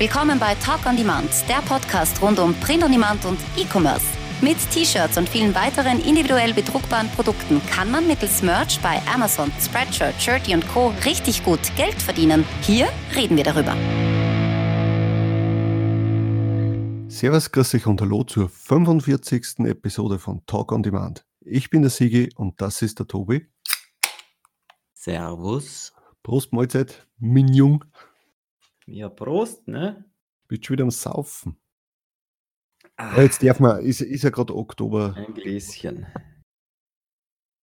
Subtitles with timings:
[0.00, 4.06] Willkommen bei Talk on Demand, der Podcast rund um Print on Demand und E-Commerce.
[4.40, 10.14] Mit T-Shirts und vielen weiteren individuell bedruckbaren Produkten kann man mittels Merch bei Amazon, Spreadshirt,
[10.18, 10.94] Shirty und Co.
[11.04, 12.46] richtig gut Geld verdienen.
[12.62, 13.76] Hier reden wir darüber.
[17.10, 19.66] Servus, grüß dich und hallo zur 45.
[19.66, 21.26] Episode von Talk on Demand.
[21.42, 23.48] Ich bin der Sigi und das ist der Tobi.
[24.94, 25.92] Servus.
[26.22, 27.84] Prost Mahlzeit, Minjung.
[28.90, 30.04] Ja, Prost, ne?
[30.48, 31.56] Bist schon wieder am Saufen.
[32.96, 35.14] Ah, Ja, jetzt darf man, ist, ist ja gerade Oktober.
[35.16, 36.06] ein Gläschen.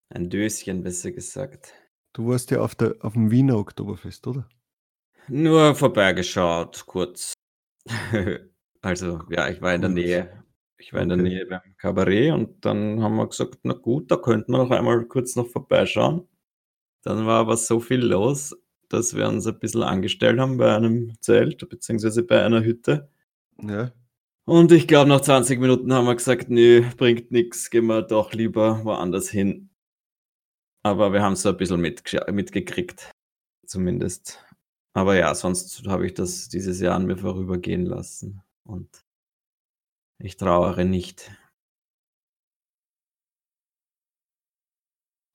[0.10, 1.74] Ein Döschen, besser gesagt.
[2.14, 4.48] Du warst ja auf, der, auf dem Wiener Oktoberfest, oder?
[5.28, 7.34] Nur vorbeigeschaut, kurz.
[8.82, 9.90] also, ja, ich war in der.
[9.90, 10.44] Nähe.
[10.80, 11.28] Ich war in der Okay.
[11.30, 15.06] Nähe beim Kabarett und dann haben wir gesagt, na gut, da könnten wir noch einmal
[15.08, 16.28] kurz noch vorbeischauen.
[17.04, 18.56] Dann war aber so viel los,
[18.90, 23.10] dass wir uns ein bisschen angestellt haben bei einem Zelt, beziehungsweise bei einer Hütte.
[23.62, 23.92] Ja.
[24.46, 28.34] Und ich glaube, nach 20 Minuten haben wir gesagt, nee, bringt nichts, gehen wir doch
[28.34, 29.70] lieber woanders hin.
[30.84, 33.12] Aber wir haben es so ein bisschen mitgekriegt,
[33.66, 34.42] zumindest.
[34.94, 38.42] Aber ja, sonst habe ich das dieses Jahr an mir vorübergehen lassen.
[38.64, 39.04] Und
[40.20, 41.30] ich trauere nicht.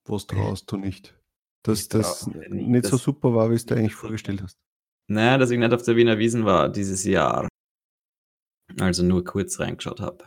[0.05, 1.15] Was traust du nicht?
[1.65, 4.59] Dass das traue nicht, nicht so dass- super war, wie es dir eigentlich vorgestellt hast.
[5.09, 7.49] Naja, dass ich nicht auf der Wiener Wiesen war dieses Jahr.
[8.81, 10.25] Also nur kurz reingeschaut habe.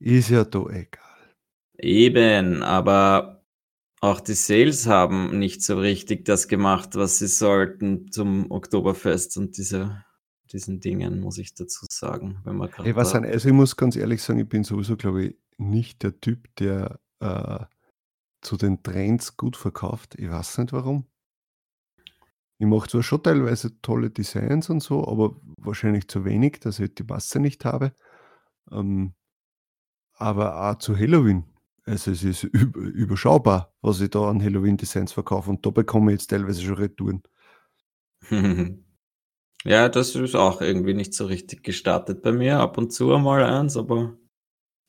[0.00, 1.34] Ist ja da egal.
[1.78, 3.44] Eben, aber
[4.00, 9.56] auch die Sales haben nicht so richtig das gemacht, was sie sollten zum Oktoberfest und
[9.56, 10.04] diese,
[10.52, 12.38] diesen Dingen, muss ich dazu sagen.
[12.44, 14.96] Wenn man gerade Hey, was an, also ich muss ganz ehrlich sagen, ich bin sowieso,
[14.96, 17.64] glaube ich, nicht der Typ, der äh,
[18.44, 20.14] zu den Trends gut verkauft.
[20.16, 21.06] Ich weiß nicht warum.
[22.58, 26.94] Ich mache zwar schon teilweise tolle Designs und so, aber wahrscheinlich zu wenig, dass ich
[26.94, 27.92] die Masse nicht habe.
[28.70, 29.14] Ähm,
[30.14, 31.44] aber auch zu Halloween.
[31.84, 35.50] Also es ist üb überschaubar, was ich da an Halloween-Designs verkaufe.
[35.50, 37.22] Und da bekomme ich jetzt teilweise schon Retouren.
[39.64, 42.60] ja, das ist auch irgendwie nicht so richtig gestartet bei mir.
[42.60, 44.16] Ab und zu einmal eins, aber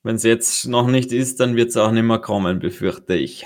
[0.06, 3.44] wenn es jetzt noch nicht ist, dann wird es auch nicht mehr kommen, befürchte ich.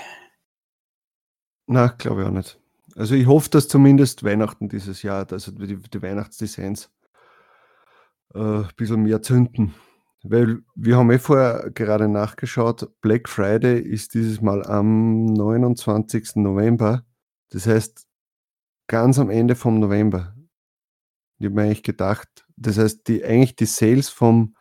[1.66, 2.60] Na, glaube ich auch nicht.
[2.96, 6.90] Also ich hoffe, dass zumindest Weihnachten dieses Jahr, also die, die Weihnachtsdesigns
[8.34, 9.74] äh, ein bisschen mehr zünden.
[10.22, 16.36] Weil wir haben eh vorher gerade nachgeschaut, Black Friday ist dieses Mal am 29.
[16.36, 17.06] November.
[17.48, 18.06] Das heißt,
[18.86, 20.36] ganz am Ende vom November.
[21.38, 22.28] Ich habe mir eigentlich gedacht,
[22.58, 24.56] das heißt, die, eigentlich die Sales vom,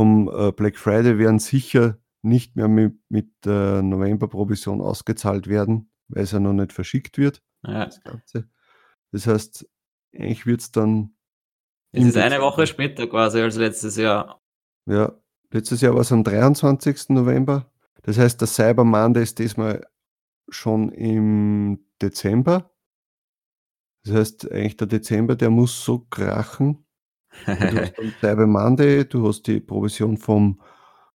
[0.00, 6.22] vom äh, Black Friday werden sicher nicht mehr mit, mit äh, November-Provision ausgezahlt werden, weil
[6.22, 7.84] es ja noch nicht verschickt wird, Ja.
[7.84, 8.48] das Ganze.
[9.12, 9.68] Das heißt,
[10.14, 11.14] eigentlich wird es dann,
[11.92, 12.40] Es ist eine.
[12.40, 14.40] Woche später quasi als letztes Jahr.
[14.86, 15.12] ja,
[15.50, 17.10] letztes Jahr war es am 23.
[17.10, 17.70] November.
[18.02, 19.86] Das heißt, der Cyber Monday ist diesmal
[20.48, 22.70] schon im Dezember.
[24.04, 26.86] Das heißt, eigentlich der Dezember, der muss so krachen.
[27.68, 30.60] Du hast dann Cyber Monday, du hast die Provision vom,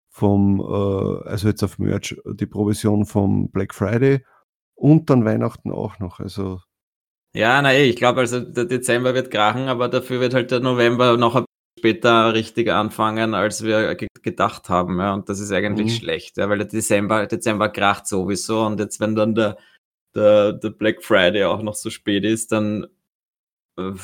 [0.10, 4.26] vom äh, also jetzt auf Merch, die Provision vom Black Friday
[4.76, 6.20] und dann Weihnachten auch noch.
[6.20, 6.60] Also
[7.34, 10.62] Ja, na eh, ich glaube, also der Dezember wird krachen, aber dafür wird halt der
[10.62, 11.50] November noch ein bisschen
[11.80, 15.00] später richtig anfangen, als wir ge gedacht haben.
[15.00, 15.96] Ja, und das ist eigentlich Mhm.
[16.00, 18.66] schlecht, ja, weil der Dezember, Dezember kracht sowieso.
[18.66, 19.58] Und jetzt, wenn dann der,
[20.16, 22.88] der, der Black Friday auch noch so spät ist, dann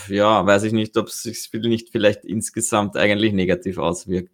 [0.08, 4.32] ja, weiß ich nicht, ob es sich nicht vielleicht insgesamt eigentlich negativ auswirkt.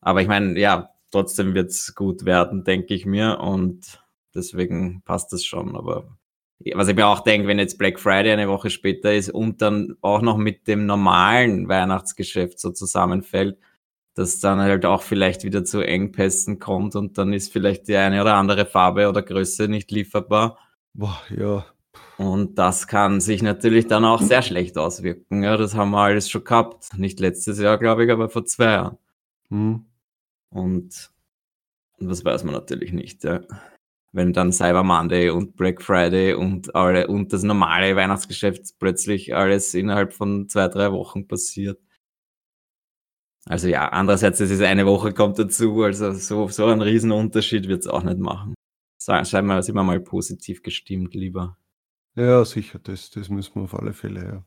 [0.00, 3.38] Aber ich meine, ja, trotzdem wird es gut werden, denke ich mir.
[3.40, 4.02] Und
[4.34, 5.76] deswegen passt das schon.
[5.76, 6.18] Aber
[6.74, 9.96] was ich mir auch denke, wenn jetzt Black Friday eine Woche später ist und dann
[10.00, 13.58] auch noch mit dem normalen Weihnachtsgeschäft so zusammenfällt,
[14.14, 18.20] dass dann halt auch vielleicht wieder zu Engpässen kommt und dann ist vielleicht die eine
[18.20, 20.58] oder andere Farbe oder Größe nicht lieferbar.
[20.94, 21.64] boah, ja,
[22.18, 25.44] Und das kann sich natürlich dann auch sehr schlecht auswirken.
[25.44, 26.98] Ja, das haben wir alles schon gehabt.
[26.98, 28.98] Nicht letztes Jahr, glaube ich, aber vor zwei Jahren.
[29.50, 29.84] hm.
[30.50, 31.10] Und,
[31.98, 33.22] und das weiß man natürlich nicht.
[33.22, 33.42] Ja.
[34.12, 39.74] Wenn dann Cyber Monday und Black Friday und alle und das normale Weihnachtsgeschäft plötzlich alles
[39.74, 41.78] innerhalb von zwei, drei Wochen passiert.
[43.44, 47.80] Also ja, andererseits ist es eine Woche kommt dazu, also so, so einen Riesenunterschied wird
[47.80, 48.54] es auch nicht machen.
[49.00, 51.56] Sa- Scheinbar sind wir mal positiv gestimmt, lieber.
[52.18, 54.44] Ja, sicher, das, das müssen wir auf alle Fälle, ja.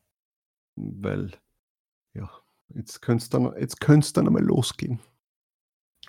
[0.75, 1.31] Weil,
[2.13, 2.29] ja,
[2.75, 5.00] jetzt könnte es dann, jetzt dann einmal losgehen.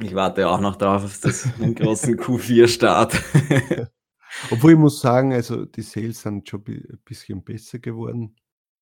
[0.01, 3.13] Ich warte auch noch drauf auf das, den großen Q4-Start.
[4.51, 8.35] Obwohl ich muss sagen, also die Sales sind schon ein bisschen besser geworden.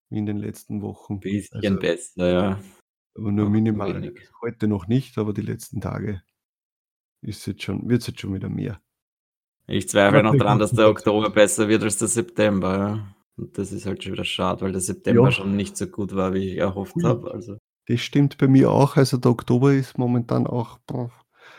[0.08, 1.20] wie in den letzten Wochen.
[1.20, 2.60] Bisschen also, besser, ja.
[3.14, 4.14] Aber nur minimal.
[4.40, 6.22] Heute noch nicht, aber die letzten Tage
[7.20, 8.80] ist jetzt schon, wird es jetzt schon wieder mehr.
[9.70, 12.76] Ich zweifle noch daran, dass der Oktober besser wird als der September.
[12.76, 13.14] Ja.
[13.36, 15.30] Und das ist halt schon wieder schade, weil der September ja.
[15.30, 17.30] schon nicht so gut war, wie ich erhofft habe.
[17.32, 17.56] Also.
[17.86, 18.96] Das stimmt bei mir auch.
[18.96, 20.78] Also der Oktober ist momentan auch.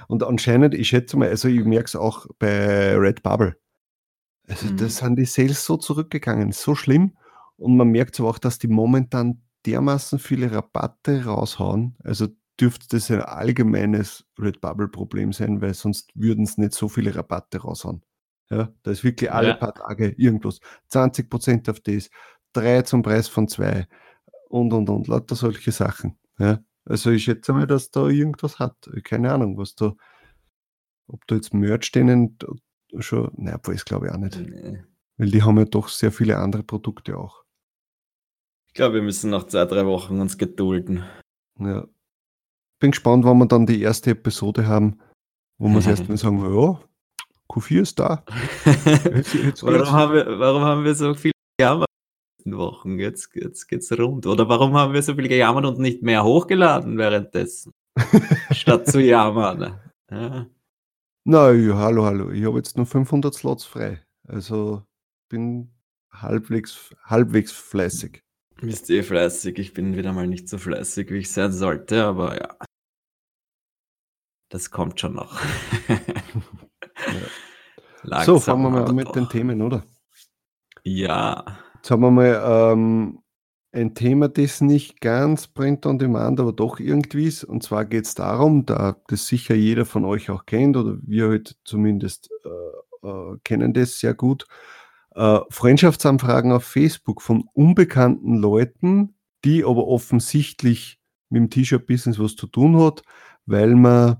[0.07, 3.55] Und anscheinend, ich schätze mal, also ich merke es auch bei Redbubble.
[4.47, 4.77] Also mhm.
[4.77, 7.17] da sind die Sales so zurückgegangen, so schlimm.
[7.57, 11.95] Und man merkt aber auch, dass die momentan dermaßen viele Rabatte raushauen.
[12.03, 12.27] Also
[12.61, 18.03] dürfte das ein allgemeines Redbubble-Problem sein, weil sonst würden es nicht so viele Rabatte raushauen.
[18.49, 19.53] Ja, da ist wirklich alle ja.
[19.55, 20.59] paar Tage irgendwas.
[20.91, 22.09] 20% auf das,
[22.53, 23.87] drei zum Preis von zwei
[24.49, 26.17] und und und, lauter solche Sachen.
[26.37, 28.89] Ja, also ich schätze mal, dass da irgendwas hat.
[29.03, 29.93] Keine Ahnung, was da,
[31.07, 32.37] ob da jetzt Merch denen
[32.99, 34.37] schon, naja, das glaube ich auch nicht.
[34.37, 34.83] Nee.
[35.17, 37.43] Weil die haben ja doch sehr viele andere Produkte auch.
[38.67, 41.03] Ich glaube, wir müssen noch zwei, drei Wochen uns gedulden.
[41.59, 41.87] Ja.
[42.81, 44.99] Bin gespannt, wann wir dann die erste Episode haben,
[45.59, 46.81] wo wir das erstmal sagen, ja,
[47.47, 48.25] Q4 ist da.
[48.65, 51.87] Jetzt, jetzt warum, haben wir, warum haben wir so viel gejammert
[52.43, 52.97] in den Wochen?
[52.97, 54.25] Jetzt, jetzt geht's rund.
[54.25, 57.71] Oder warum haben wir so viel gejammert und nicht mehr hochgeladen währenddessen?
[58.51, 59.79] statt zu jammern.
[60.09, 60.47] Ja.
[61.23, 62.31] Na ja, hallo, hallo.
[62.31, 64.01] Ich habe jetzt nur 500 Slots frei.
[64.27, 64.81] Also
[65.29, 65.69] bin
[66.11, 68.23] halbwegs, halbwegs fleißig.
[68.59, 69.59] Bist eh fleißig.
[69.59, 72.55] Ich bin wieder mal nicht so fleißig, wie ich sein sollte, aber ja.
[74.51, 75.39] Das kommt schon noch.
[78.03, 78.23] ja.
[78.25, 79.85] So, fangen wir mal an mit den Themen, oder?
[80.83, 81.57] Ja.
[81.75, 83.19] Jetzt haben wir mal ähm,
[83.71, 87.45] ein Thema, das nicht ganz Print on Demand, aber doch irgendwie ist.
[87.45, 91.29] Und zwar geht es darum, da das sicher jeder von euch auch kennt, oder wir
[91.29, 94.47] heute zumindest äh, äh, kennen das sehr gut,
[95.15, 99.15] äh, Freundschaftsanfragen auf Facebook von unbekannten Leuten,
[99.45, 100.99] die aber offensichtlich
[101.29, 103.03] mit dem T-Shirt-Business was zu tun hat,
[103.45, 104.17] weil man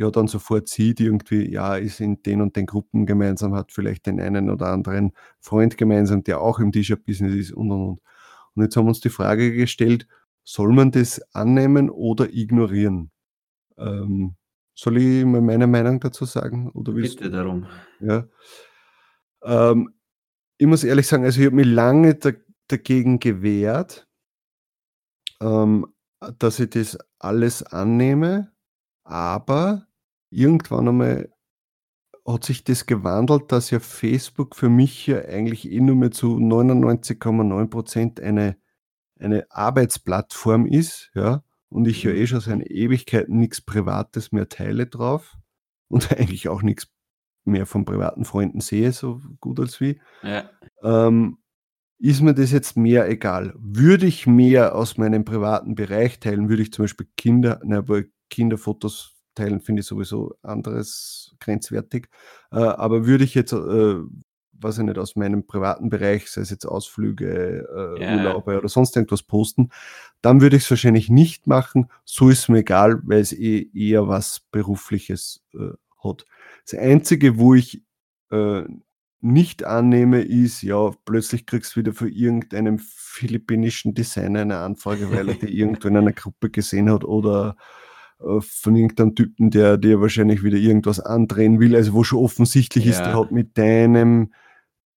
[0.00, 4.06] ja dann sofort sieht, irgendwie, ja, ist in den und den Gruppen gemeinsam, hat vielleicht
[4.06, 8.00] den einen oder anderen Freund gemeinsam, der auch im T-Shirt-Business ist und und und.
[8.54, 10.08] Und jetzt haben wir uns die Frage gestellt,
[10.42, 13.10] soll man das annehmen oder ignorieren?
[13.78, 14.36] Ähm,
[14.74, 16.70] soll ich mal meine Meinung dazu sagen?
[16.70, 17.66] Oder Bitte darum.
[18.00, 18.26] Ja.
[19.42, 19.92] Ähm,
[20.56, 22.30] ich muss ehrlich sagen, also ich habe mich lange da,
[22.68, 24.08] dagegen gewehrt,
[25.40, 25.86] ähm,
[26.38, 28.52] dass ich das alles annehme,
[29.04, 29.86] aber
[30.30, 31.32] irgendwann einmal
[32.26, 36.36] hat sich das gewandelt, dass ja Facebook für mich ja eigentlich eh nur mehr zu
[36.36, 38.56] 99,9 eine,
[39.18, 42.16] eine Arbeitsplattform ist, ja, und ich ja mhm.
[42.16, 45.36] eh schon seit Ewigkeiten nichts Privates mehr teile drauf
[45.88, 46.88] und eigentlich auch nichts
[47.44, 50.00] mehr von privaten Freunden sehe, so gut als wie.
[50.22, 50.50] Ja.
[50.82, 51.38] Ähm,
[51.98, 53.54] ist mir das jetzt mehr egal.
[53.58, 58.02] Würde ich mehr aus meinem privaten Bereich teilen, würde ich zum Beispiel Kinder, ne, aber
[58.30, 62.08] Kinderfotos teilen, finde ich sowieso anderes grenzwertig.
[62.52, 63.96] Äh, aber würde ich jetzt, äh,
[64.52, 67.66] weiß ich nicht, aus meinem privaten Bereich, sei es jetzt Ausflüge,
[67.98, 68.16] äh, ja.
[68.16, 69.70] Urlaube oder sonst irgendwas posten,
[70.22, 71.88] dann würde ich es wahrscheinlich nicht machen.
[72.04, 75.72] So ist mir egal, weil es eh eher was Berufliches äh,
[76.04, 76.24] hat.
[76.64, 77.82] Das Einzige, wo ich
[78.30, 78.64] äh,
[79.22, 85.28] nicht annehme, ist, ja, plötzlich kriegst du wieder von irgendeinem philippinischen Designer eine Anfrage, weil
[85.28, 87.56] er die irgendwo in einer Gruppe gesehen hat oder
[88.20, 92.90] von irgendeinem Typen, der dir wahrscheinlich wieder irgendwas andrehen will, also wo schon offensichtlich ja.
[92.92, 94.32] ist, der hat mit deinem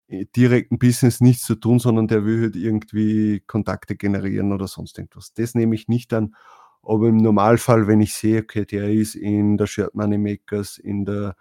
[0.08, 4.98] äh, direkten Business nichts zu tun, sondern der will halt irgendwie Kontakte generieren oder sonst
[4.98, 5.34] irgendwas.
[5.34, 6.36] Das nehme ich nicht an.
[6.82, 11.06] Aber im Normalfall, wenn ich sehe, okay, der ist in der Shirt Money Makers, in
[11.06, 11.38] der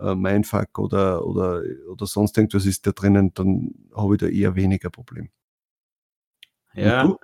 [0.00, 4.56] äh, Mindfuck oder, oder, oder sonst irgendwas ist da drinnen, dann habe ich da eher
[4.56, 5.28] weniger Problem.
[6.72, 7.14] Ja.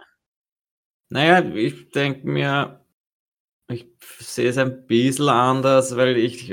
[1.08, 2.81] Naja, ich denke mir,
[3.68, 3.86] ich
[4.18, 6.52] sehe es ein bisschen anders, weil ich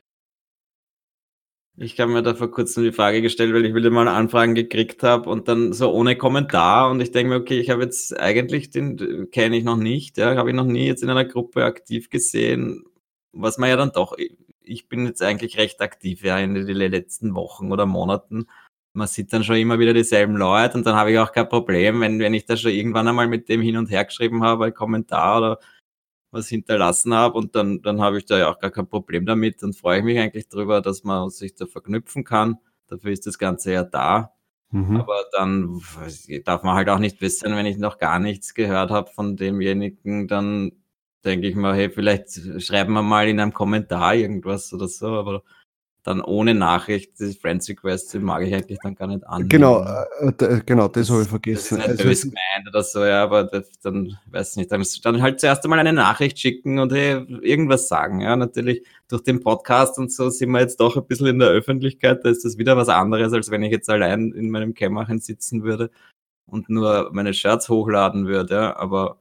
[1.81, 5.01] ich habe mir da vor kurzem die Frage gestellt, weil ich wieder mal Anfragen gekriegt
[5.01, 8.69] habe und dann so ohne Kommentar und ich denke mir, okay, ich habe jetzt eigentlich
[8.69, 12.09] den kenne ich noch nicht, ja, habe ich noch nie jetzt in einer Gruppe aktiv
[12.09, 12.83] gesehen,
[13.31, 14.15] was man ja dann doch,
[14.61, 18.47] ich bin jetzt eigentlich recht aktiv ja in den letzten Wochen oder Monaten.
[18.93, 22.01] Man sieht dann schon immer wieder dieselben Leute und dann habe ich auch kein Problem,
[22.01, 24.73] wenn, wenn ich da schon irgendwann einmal mit dem hin und her geschrieben habe, ein
[24.73, 25.59] Kommentar oder
[26.31, 29.63] was hinterlassen habe und dann, dann habe ich da ja auch gar kein Problem damit
[29.63, 32.57] und freue ich mich eigentlich drüber, dass man sich da verknüpfen kann.
[32.87, 34.33] Dafür ist das Ganze ja da.
[34.71, 34.97] Mhm.
[34.97, 35.81] Aber dann
[36.45, 40.27] darf man halt auch nicht wissen, wenn ich noch gar nichts gehört habe von demjenigen,
[40.27, 40.71] dann
[41.25, 42.29] denke ich mal, hey, vielleicht
[42.61, 45.43] schreiben wir mal in einem Kommentar irgendwas oder so, aber
[46.03, 49.49] dann ohne Nachricht, die Friends Requests, die mag ich eigentlich dann gar nicht an.
[49.49, 51.77] Genau, äh, äh genau, das, das habe ich vergessen.
[51.77, 54.85] Das ist nicht also, gemeint oder so, ja, aber das, dann weiß ich nicht, dann,
[55.03, 58.21] dann halt zuerst einmal eine Nachricht schicken und hey, irgendwas sagen.
[58.21, 61.49] Ja, natürlich durch den Podcast und so sind wir jetzt doch ein bisschen in der
[61.49, 65.19] Öffentlichkeit, da ist das wieder was anderes, als wenn ich jetzt allein in meinem Kämmerchen
[65.19, 65.91] sitzen würde
[66.45, 69.19] und nur meine Shirts hochladen würde, ja, aber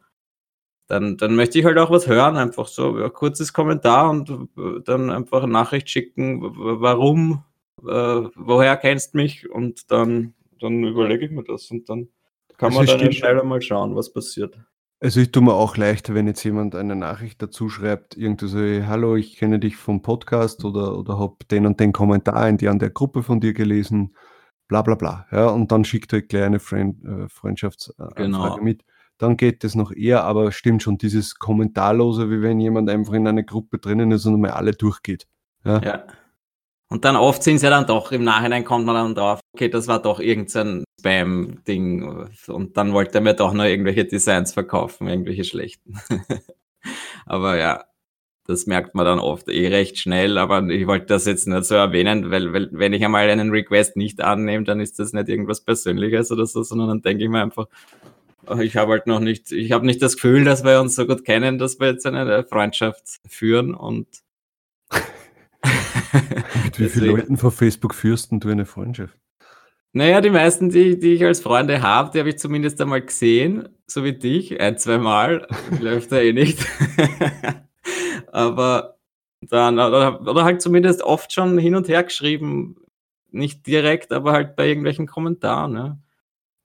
[0.88, 4.80] dann, dann möchte ich halt auch was hören, einfach so ein kurzes Kommentar und äh,
[4.85, 7.45] dann einfach eine Nachricht schicken, warum,
[7.83, 12.09] äh, woher kennst mich und dann, dann überlege ich mir das und dann
[12.57, 14.59] kann also man dann schneller mal schauen, was passiert.
[15.00, 18.59] Also ich tue mir auch leichter, wenn jetzt jemand eine Nachricht dazu schreibt, irgendwie so,
[18.59, 22.68] hallo, ich kenne dich vom Podcast oder, oder habe den und den Kommentar in die
[22.68, 24.16] an der Gruppe von dir gelesen,
[24.66, 25.26] bla bla bla.
[25.30, 28.57] Ja, und dann schickt er gleich eine Freund, äh, Freundschaftsanfrage genau.
[28.57, 28.83] mit
[29.18, 33.26] dann geht es noch eher, aber stimmt schon, dieses Kommentarlose, wie wenn jemand einfach in
[33.26, 35.26] einer Gruppe drinnen ist und mal alle durchgeht.
[35.64, 35.80] Ja.
[35.82, 36.06] ja.
[36.90, 39.68] Und dann oft sind sie ja dann doch, im Nachhinein kommt man dann drauf, okay,
[39.68, 45.06] das war doch irgendein Spam-Ding und dann wollte er mir doch noch irgendwelche Designs verkaufen,
[45.06, 46.00] irgendwelche schlechten.
[47.26, 47.84] aber ja,
[48.46, 51.75] das merkt man dann oft eh recht schnell, aber ich wollte das jetzt nicht so
[51.75, 55.60] erwähnen, weil, weil wenn ich einmal einen Request nicht annehme, dann ist das nicht irgendwas
[55.60, 57.66] Persönliches oder so, sondern dann denke ich mir einfach,
[58.61, 61.25] ich habe halt noch nicht, ich habe nicht das Gefühl, dass wir uns so gut
[61.25, 64.07] kennen, dass wir jetzt eine Freundschaft führen und
[66.64, 69.16] Mit wie vielen Leuten von Facebook führst du eine Freundschaft?
[69.92, 73.68] Naja, die meisten, die, die ich als Freunde habe, die habe ich zumindest einmal gesehen,
[73.87, 75.47] so wie dich, ein, zwei Mal.
[75.80, 76.59] Läuft da eh nicht.
[78.33, 78.99] aber
[79.40, 82.76] dann, oder, oder halt zumindest oft schon hin und her geschrieben,
[83.30, 85.75] nicht direkt, aber halt bei irgendwelchen Kommentaren.
[85.75, 85.99] Ja.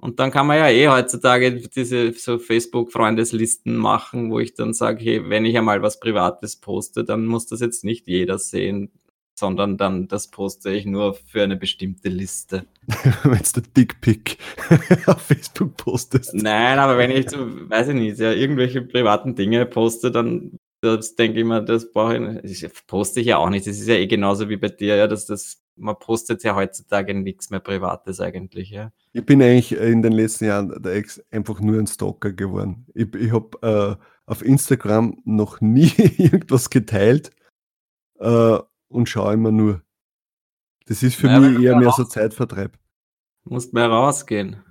[0.04, 5.02] Und dann kann man ja eh heutzutage diese so Facebook-Freundeslisten machen, wo ich dann sage,
[5.02, 8.92] hey, wenn ich einmal was Privates poste, dann muss das jetzt nicht jeder sehen,
[9.34, 12.66] sondern dann das poste ich nur für eine bestimmte Liste.
[13.24, 14.40] wenn du der Dickpick
[15.06, 16.34] auf Facebook postest.
[16.34, 17.38] Nein, aber wenn ich, so,
[17.70, 22.42] weiß ich nicht, ja, irgendwelche privaten Dinge poste, dann das denke ich mir, das brauche
[22.44, 23.66] ich, das poste ich ja auch nicht.
[23.66, 27.14] Das ist ja eh genauso wie bei dir, ja, dass das, man postet ja heutzutage
[27.14, 28.92] nichts mehr Privates eigentlich, ja.
[29.12, 30.74] Ich bin eigentlich in den letzten Jahren
[31.32, 32.86] einfach nur ein Stalker geworden.
[32.94, 37.32] Ich, ich habe äh, auf Instagram noch nie irgendwas geteilt
[38.20, 39.82] äh, und schaue immer nur.
[40.86, 42.78] Das ist für ja, mich eher mehr so Zeitvertreib.
[43.46, 44.64] Du musst mehr rausgehen.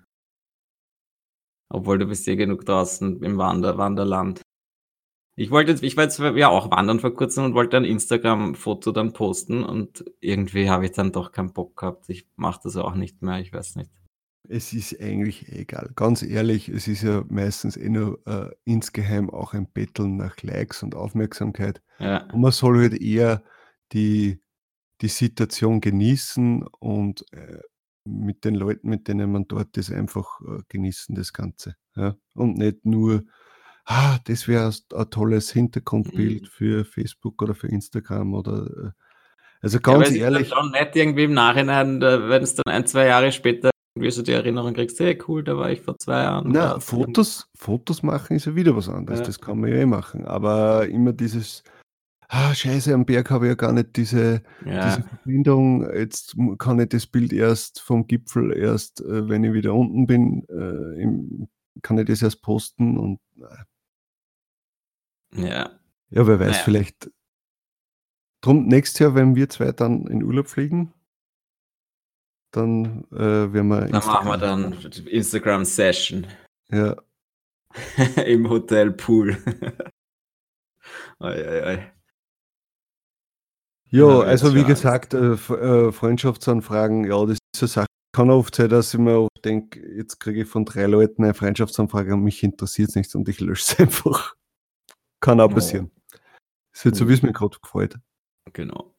[1.69, 4.43] Obwohl du bist eh genug draußen im Wander Wanderland.
[5.35, 8.93] Ich wollte jetzt, ich war jetzt ja auch wandern vor kurzem und wollte ein Instagram-Foto
[8.93, 12.09] dann posten und irgendwie habe ich dann doch keinen Bock gehabt.
[12.09, 13.91] Ich mache das auch nicht mehr, ich weiß nicht.
[14.49, 15.91] Es ist eigentlich egal.
[15.95, 20.83] Ganz ehrlich, es ist ja meistens eh nur äh, insgeheim auch ein Betteln nach Likes
[20.83, 21.81] und Aufmerksamkeit.
[21.99, 22.27] Ja.
[22.33, 23.43] Und man soll halt eher
[23.93, 24.41] die,
[25.01, 27.61] die Situation genießen und äh,
[28.05, 31.77] mit den Leuten, mit denen man dort ist, einfach äh, genießen, das Ganze.
[31.95, 32.17] Ja?
[32.35, 33.23] Und nicht nur
[33.87, 36.47] ah, das wäre ein tolles Hintergrundbild Mhm.
[36.47, 38.91] für Facebook oder für Instagram oder äh,
[39.62, 42.87] also Ja, ganz aber es ist schon nett irgendwie im Nachhinein, wenn es dann ein,
[42.87, 46.23] zwei Jahre später irgendwie so die Erinnerung kriegst, hey cool, da war ich vor zwei
[46.23, 49.27] Jahren Na, Fotos Fotos machen ist ja wieder was anderes, Ja.
[49.27, 51.62] das kann man ja eh machen, aber immer dieses:
[52.29, 54.43] „Ah, scheiße, am Berg habe ich ja gar nicht diese
[54.85, 55.89] diese Verbindung.
[55.95, 60.45] Jetzt kann ich das Bild erst vom Gipfel erst, äh, wenn ich wieder unten bin,
[60.49, 63.21] äh, kann ich das erst posten“ und,
[65.35, 65.71] ja.
[66.11, 66.62] Ja, wer weiß, naja.
[66.65, 67.11] vielleicht.
[68.43, 70.93] Drum, nächstes Jahr, wenn wir zwei dann in Urlaub fliegen,
[72.51, 73.81] dann äh, werden wir.
[73.81, 76.27] Dann Instagram machen wir dann Instagram-Session.
[76.71, 76.97] Ja.
[78.27, 79.39] Im Hotelpool.
[81.21, 81.93] oi, oi, oi.
[83.89, 87.87] Ja, also wie gesagt, äh, äh, Freundschaftsanfragen, ja, das ist eine Sache.
[88.15, 91.35] Kann oft sein, dass ich mir auch denke, jetzt kriege ich von drei Leuten eine
[91.35, 94.35] Freundschaftsanfrage und mich interessiert es nicht und ich lösche es einfach.
[95.23, 95.91] Kann auch passieren.
[96.12, 96.19] Ja.
[96.73, 97.99] Ist jetzt so, wie es mir gerade gefällt.
[98.52, 98.93] Genau.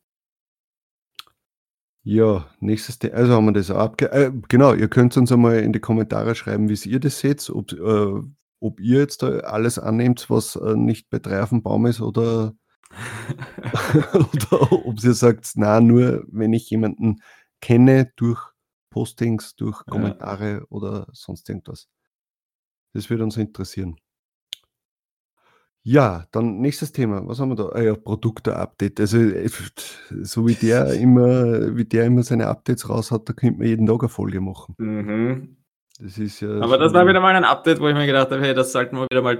[2.05, 3.15] Ja, nächstes Thema.
[3.15, 6.33] Also haben wir das auch abge äh, Genau, ihr könnt uns einmal in die Kommentare
[6.35, 8.21] schreiben, wie ihr das seht, ob, äh,
[8.61, 11.99] ob ihr jetzt da alles annehmt, was äh, nicht bei drei auf dem Baum ist
[11.99, 12.55] oder,
[14.13, 17.21] oder ob ihr sagt, na, nur wenn ich jemanden
[17.59, 18.41] kenne durch
[18.89, 20.65] Postings, durch Kommentare ja.
[20.69, 21.89] oder sonst irgendwas.
[22.93, 23.97] Das würde uns interessieren.
[25.85, 27.27] Ja, dann nächstes Thema.
[27.27, 27.69] Was haben wir da?
[27.69, 29.01] Ah ja, Produkte-Update.
[29.01, 29.49] Also, äh,
[30.21, 33.85] so wie der immer wie der immer seine Updates raus hat, da könnte man jeden
[33.85, 34.75] Tag eine Folge machen.
[34.77, 35.57] Mhm.
[35.99, 38.41] Das ist ja Aber das war wieder mal ein Update, wo ich mir gedacht habe,
[38.41, 39.37] hey, das sollten wir wieder mal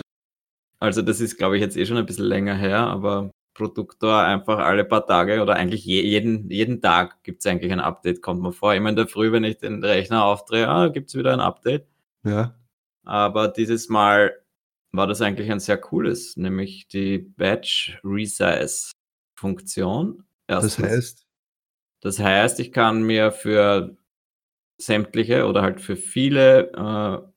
[0.84, 4.60] also, das ist, glaube ich, jetzt eh schon ein bisschen länger her, aber Produktor einfach
[4.60, 8.42] alle paar Tage oder eigentlich je, jeden, jeden Tag gibt es eigentlich ein Update, kommt
[8.42, 8.74] mir vor.
[8.74, 11.88] Immer in der Früh, wenn ich den Rechner aufdrehe, ah, gibt es wieder ein Update.
[12.26, 12.56] Ja.
[13.06, 14.34] Aber dieses Mal
[14.94, 18.92] war das eigentlich ein sehr cooles, nämlich die Batch Resize
[19.36, 20.24] Funktion.
[20.48, 21.26] Das heißt?
[22.02, 23.98] Das heißt, ich kann mir für
[24.78, 27.28] sämtliche oder halt für viele äh,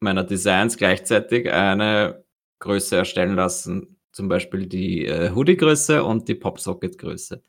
[0.00, 2.24] meiner Designs gleichzeitig eine
[2.60, 3.96] Größe erstellen lassen.
[4.12, 7.42] Zum Beispiel die äh, Hoodie-Größe und die Popsocket-Größe.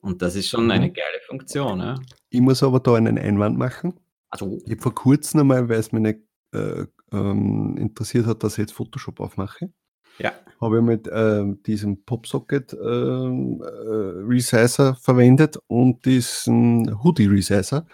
[0.00, 0.70] Und das ist schon mhm.
[0.70, 1.80] eine geile Funktion.
[1.80, 2.00] Ja.
[2.30, 3.98] Ich muss aber da einen Einwand machen.
[4.30, 4.58] Also.
[4.64, 6.20] Ich habe vor kurzem einmal, weil es nicht
[6.52, 9.72] äh, ähm, interessiert hat, dass ich jetzt Photoshop aufmache.
[10.18, 10.32] Ja.
[10.60, 17.86] Habe ich mit äh, diesem Popsocket ähm, äh, Resizer verwendet und diesen Hoodie Resizer.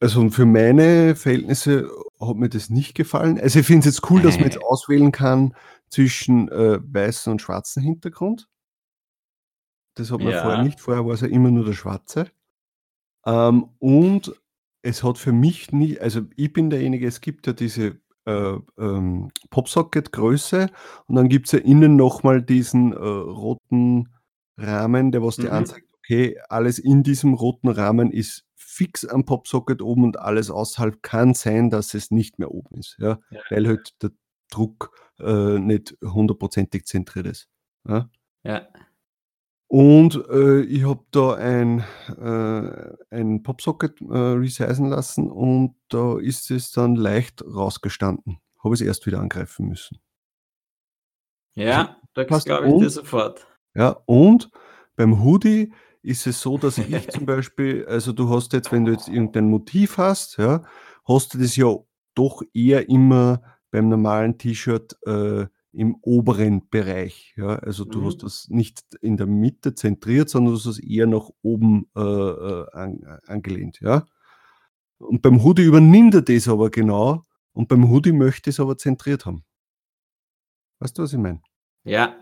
[0.00, 1.88] Also für meine Verhältnisse
[2.20, 3.40] hat mir das nicht gefallen.
[3.40, 4.64] Also ich finde es jetzt cool, dass man jetzt äh.
[4.64, 5.54] auswählen kann
[5.88, 8.48] zwischen äh, weißem und schwarzem Hintergrund.
[9.94, 10.42] Das hat man ja.
[10.42, 10.80] vorher nicht.
[10.80, 12.30] Vorher war es ja immer nur der schwarze.
[13.24, 14.34] Ähm, und
[14.82, 19.30] es hat für mich nie, also ich bin derjenige, es gibt ja diese äh, ähm,
[19.50, 20.68] Popsocket-Größe
[21.06, 24.08] und dann gibt es ja innen nochmal diesen äh, roten
[24.56, 25.56] Rahmen, der was dir mhm.
[25.56, 31.02] anzeigt, okay, alles in diesem roten Rahmen ist fix am Popsocket oben und alles außerhalb
[31.02, 33.40] kann sein, dass es nicht mehr oben ist, ja, ja.
[33.50, 34.10] weil halt der
[34.50, 37.48] Druck äh, nicht hundertprozentig zentriert ist.
[37.88, 38.10] Ja.
[38.44, 38.66] ja.
[39.72, 41.82] Und äh, ich habe da ein,
[42.20, 48.36] äh, ein Popsocket äh, resizen lassen und da ist es dann leicht rausgestanden.
[48.62, 49.98] Habe es erst wieder angreifen müssen.
[51.54, 53.46] Ja, also, das glaube ich dir sofort.
[53.74, 54.50] Ja, und
[54.94, 58.92] beim Hoodie ist es so, dass ich zum Beispiel, also du hast jetzt, wenn du
[58.92, 60.64] jetzt irgendein Motiv hast, ja,
[61.08, 61.74] hast du das ja
[62.14, 67.34] doch eher immer beim normalen T-Shirt äh, im oberen Bereich.
[67.36, 67.56] Ja?
[67.56, 68.06] Also du mhm.
[68.06, 72.00] hast das nicht in der Mitte zentriert, sondern du hast es eher nach oben äh,
[72.00, 73.80] äh an, angelehnt.
[73.80, 74.06] Ja?
[74.98, 79.26] Und beim Hoodie übernimmt er das aber genau und beim Hoodie möchte es aber zentriert
[79.26, 79.44] haben.
[80.78, 81.40] Weißt du, was ich meine?
[81.84, 82.16] Ja.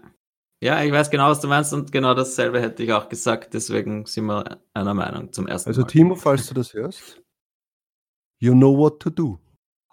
[0.63, 4.05] Ja, ich weiß genau, was du meinst und genau dasselbe hätte ich auch gesagt, deswegen
[4.05, 5.85] sind wir einer Meinung zum ersten also, Mal.
[5.87, 7.23] Also Timo, falls du das hörst,
[8.39, 9.39] you know what to do.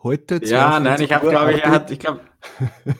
[0.03, 2.21] Heute Ja, nein, ich habe, glaube ich, er hat, ich glaube,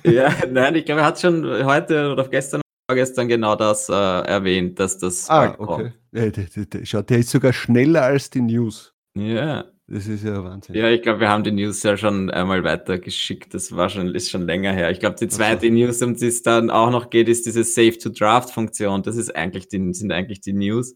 [0.03, 4.79] ja, nein, ich glaube, er hat schon heute oder gestern gestern genau das äh, erwähnt,
[4.79, 5.91] dass das ah, okay.
[6.13, 8.93] Ja, der, der, der, schau, der ist sogar schneller als die News.
[9.15, 9.65] Ja.
[9.89, 10.75] Das ist ja Wahnsinn.
[10.75, 13.53] Ja, ich glaube, wir haben die News ja schon einmal weitergeschickt.
[13.53, 14.91] Das war schon, ist schon länger her.
[14.91, 15.73] Ich glaube, die zweite also.
[15.73, 19.01] News, um die es dann auch noch geht, ist diese Save to Draft Funktion.
[19.01, 20.95] Das ist eigentlich die, sind eigentlich die News,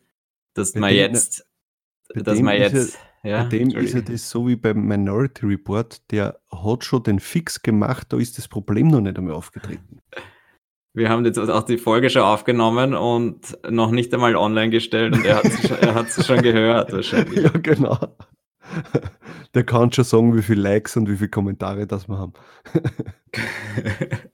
[0.53, 1.47] dass man jetzt,
[2.13, 6.39] dass man jetzt, ja, bei dem ist ja das so wie beim Minority Report, der
[6.51, 9.99] hat schon den Fix gemacht, da ist das Problem noch nicht einmal aufgetreten.
[10.93, 15.25] Wir haben jetzt auch die Folge schon aufgenommen und noch nicht einmal online gestellt und
[15.25, 17.43] er hat sie schon, er hat sie schon gehört wahrscheinlich.
[17.43, 17.97] Ja, genau.
[19.53, 22.33] Der kann schon sagen, wie viele Likes und wie viele Kommentare das wir haben.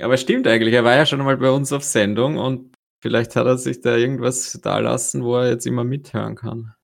[0.00, 3.46] Aber stimmt eigentlich, er war ja schon mal bei uns auf Sendung und vielleicht hat
[3.46, 6.75] er sich da irgendwas da lassen, wo er jetzt immer mithören kann.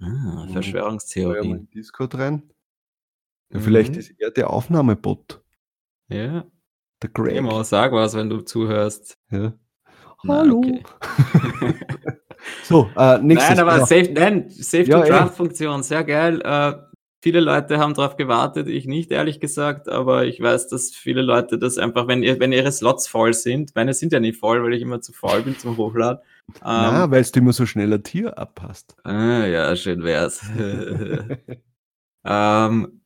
[0.00, 1.50] Ah, Verschwörungstheorie.
[1.50, 2.42] in Discord rein.
[3.50, 3.62] Ja, mhm.
[3.62, 5.42] Vielleicht ist er der Aufnahmebot.
[6.08, 6.44] Ja.
[7.02, 7.36] Der Greg.
[7.36, 9.18] Immer sag was, wenn du zuhörst.
[9.30, 9.54] Ja.
[10.26, 10.58] Hallo.
[10.58, 10.82] okay.
[12.64, 13.86] so, äh, nächstes Nein, aber ja.
[13.86, 16.40] Save, nein, Save ja, to Draft Funktion, sehr geil.
[16.42, 16.74] Äh,
[17.22, 21.58] viele Leute haben darauf gewartet, ich nicht, ehrlich gesagt, aber ich weiß, dass viele Leute
[21.58, 24.74] das einfach, wenn, ihr, wenn ihre Slots voll sind, meine sind ja nicht voll, weil
[24.74, 26.22] ich immer zu faul bin zum Hochladen.
[26.62, 28.96] Na, ähm, weil du immer so schnell ein Tier abpasst.
[29.04, 30.42] Ah, ja, schön wär's.
[32.24, 33.00] ähm,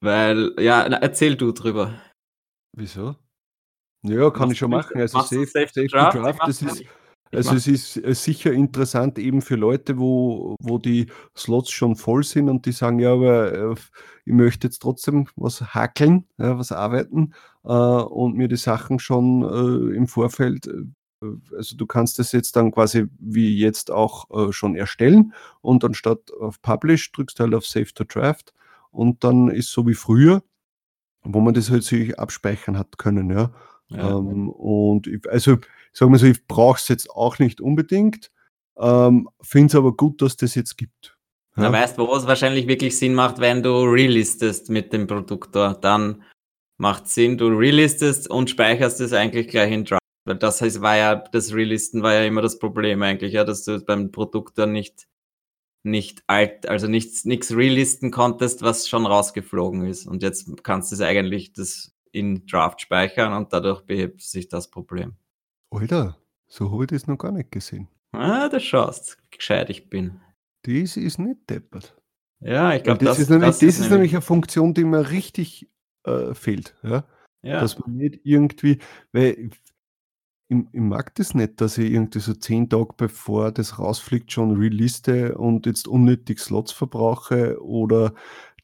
[0.00, 2.00] weil, ja, na, erzähl du drüber.
[2.76, 3.16] Wieso?
[4.02, 4.98] Ja, kann Was ich schon machen.
[4.98, 6.84] Also Safe, safe, safe Draft, Draft das ist,
[7.32, 12.24] also es ist äh, sicher interessant eben für Leute, wo, wo die Slots schon voll
[12.24, 13.74] sind und die sagen, ja, aber äh,
[14.24, 19.42] ich möchte jetzt trotzdem was hackeln, ja, was arbeiten äh, und mir die Sachen schon
[19.42, 20.84] äh, im Vorfeld, äh,
[21.56, 26.32] also du kannst das jetzt dann quasi wie jetzt auch äh, schon erstellen und anstatt
[26.40, 28.54] auf Publish drückst du halt auf Save to Draft
[28.90, 30.42] und dann ist so wie früher,
[31.22, 33.52] wo man das halt sich abspeichern hat können, ja.
[33.88, 34.10] ja.
[34.10, 35.58] Ähm, und ich, also
[35.92, 38.30] sagen wir so, ich brauche es jetzt auch nicht unbedingt,
[38.78, 41.18] ähm, finde es aber gut, dass das jetzt gibt.
[41.56, 41.64] Ja?
[41.64, 45.74] Na, weißt du, wo es wahrscheinlich wirklich Sinn macht, wenn du relistest mit dem Produktor,
[45.74, 46.22] dann
[46.78, 49.99] macht Sinn, du relistest und speicherst es eigentlich gleich in Drive.
[50.30, 53.64] Weil das heißt, war ja, das Relisten war ja immer das Problem eigentlich, ja, dass
[53.64, 55.08] du beim Produktor nicht,
[55.82, 60.06] nicht alt, also nichts, nichts relisten konntest, was schon rausgeflogen ist.
[60.06, 64.70] Und jetzt kannst du es eigentlich, das in Draft speichern und dadurch behebt sich das
[64.70, 65.16] Problem.
[65.70, 66.16] Alter,
[66.46, 67.88] so habe ich das noch gar nicht gesehen.
[68.12, 70.20] Ah, du schaust, gescheit ich bin.
[70.62, 71.96] Das ist nicht deppert.
[72.38, 75.68] Ja, ich glaube, das, ist nämlich, das ist nämlich eine Funktion, die mir richtig
[76.04, 76.76] äh, fehlt.
[76.84, 77.04] Ja?
[77.42, 78.78] ja, Dass man nicht irgendwie,
[79.10, 79.50] weil
[80.50, 84.56] ich, ich mag das nicht, dass ich irgendwie so zehn Tage bevor das rausfliegt schon
[84.56, 88.12] reliste und jetzt unnötig Slots verbrauche oder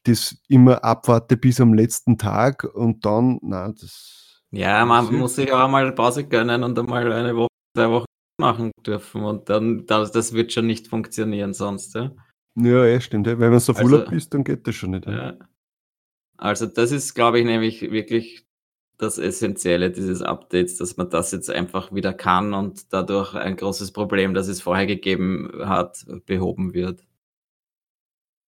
[0.03, 4.43] das immer abwarte bis am letzten Tag und dann, na, das.
[4.51, 8.05] ja, man muss sich auch einmal Pause gönnen und einmal eine Woche, zwei Wochen
[8.39, 12.11] machen dürfen und dann, das, das wird schon nicht funktionieren sonst, ja.
[12.59, 13.27] Ja, ja, stimmt.
[13.27, 15.05] Wenn man so auf Also- ist, dann geht das schon nicht.
[15.05, 15.37] Ja.
[16.37, 18.46] Also das ist, glaube ich, nämlich wirklich
[18.97, 23.91] das Essentielle dieses Updates, dass man das jetzt einfach wieder kann und dadurch ein großes
[23.91, 27.05] Problem, das es vorher gegeben hat, behoben wird.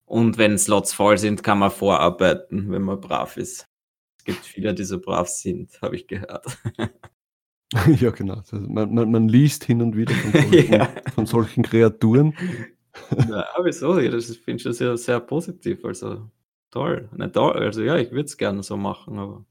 [0.05, 3.67] Und wenn Slots voll sind, kann man vorarbeiten, wenn man brav ist.
[4.17, 6.45] Es gibt viele, die so brav sind, habe ich gehört.
[7.99, 8.35] ja, genau.
[8.37, 10.89] Also man, man, man liest hin und wieder von solchen, Ja.
[11.13, 12.33] von solchen Kreaturen.
[13.29, 13.95] ja, wieso?
[13.99, 15.85] Das finde ich schon sehr, sehr positiv.
[15.85, 16.29] Also
[16.71, 17.07] toll.
[17.15, 17.53] Nicht toll.
[17.53, 19.45] Also ja, ich würde es gerne so machen, aber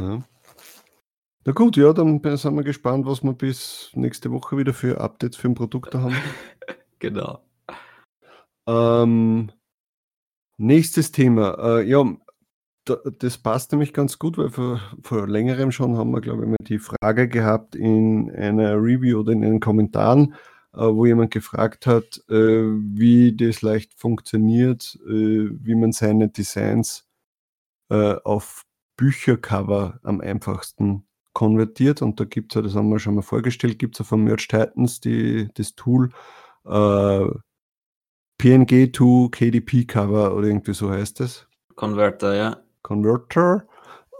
[0.00, 0.22] Ja.
[1.44, 5.36] Na gut, ja, dann sind wir gespannt, was wir bis nächste Woche wieder für Updates
[5.36, 6.14] für ein Produkt haben.
[6.98, 7.40] genau.
[8.66, 9.50] Ähm,
[10.56, 11.78] nächstes Thema.
[11.78, 12.04] Äh, ja,
[12.84, 16.48] da, das passt nämlich ganz gut, weil vor, vor längerem schon haben wir, glaube ich,
[16.48, 20.34] mal die Frage gehabt in einer Review oder in den Kommentaren,
[20.72, 27.06] äh, wo jemand gefragt hat, äh, wie das leicht funktioniert, äh, wie man seine Designs
[27.90, 28.64] äh, auf
[29.00, 32.02] Büchercover am einfachsten konvertiert.
[32.02, 34.22] Und da gibt es ja, das haben wir schon mal vorgestellt, gibt es ja von
[34.22, 36.10] Merch Titans die, das Tool
[36.66, 37.26] äh,
[38.36, 41.48] PNG to KDP Cover oder irgendwie so heißt es.
[41.76, 42.58] Converter, ja.
[42.82, 43.66] Converter.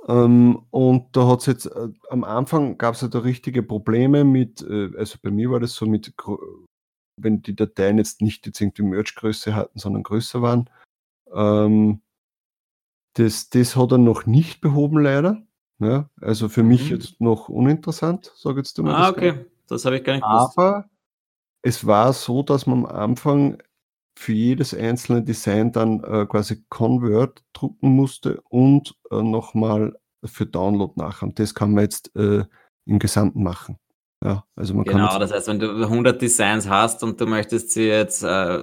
[0.09, 4.25] Ähm, und da hat es jetzt, äh, am Anfang gab es ja da richtige Probleme
[4.25, 6.15] mit, äh, also bei mir war das so mit,
[7.19, 10.71] wenn die Dateien jetzt nicht jetzt irgendwie Merch-Größe hatten, sondern größer waren.
[11.35, 12.01] Ähm,
[13.15, 15.43] das, das hat er noch nicht behoben, leider.
[15.79, 16.97] Ja, also für mich Mhm.
[16.97, 18.95] jetzt noch uninteressant, sag jetzt mal.
[18.95, 19.47] Ah, das okay.
[19.69, 20.59] Das habe ich gar nicht gewusst.
[20.59, 20.85] Aber
[21.63, 23.59] es war so, dass man am Anfang
[24.19, 30.93] für jedes einzelne Design dann äh, quasi Convert drucken musste und äh, nochmal für Download
[30.97, 31.29] nachher.
[31.29, 32.45] Und das kann man jetzt äh,
[32.87, 33.79] im Gesamten machen.
[34.23, 37.71] Ja, also man Genau, kann das heißt, wenn du 100 Designs hast und du möchtest
[37.71, 38.63] sie jetzt äh,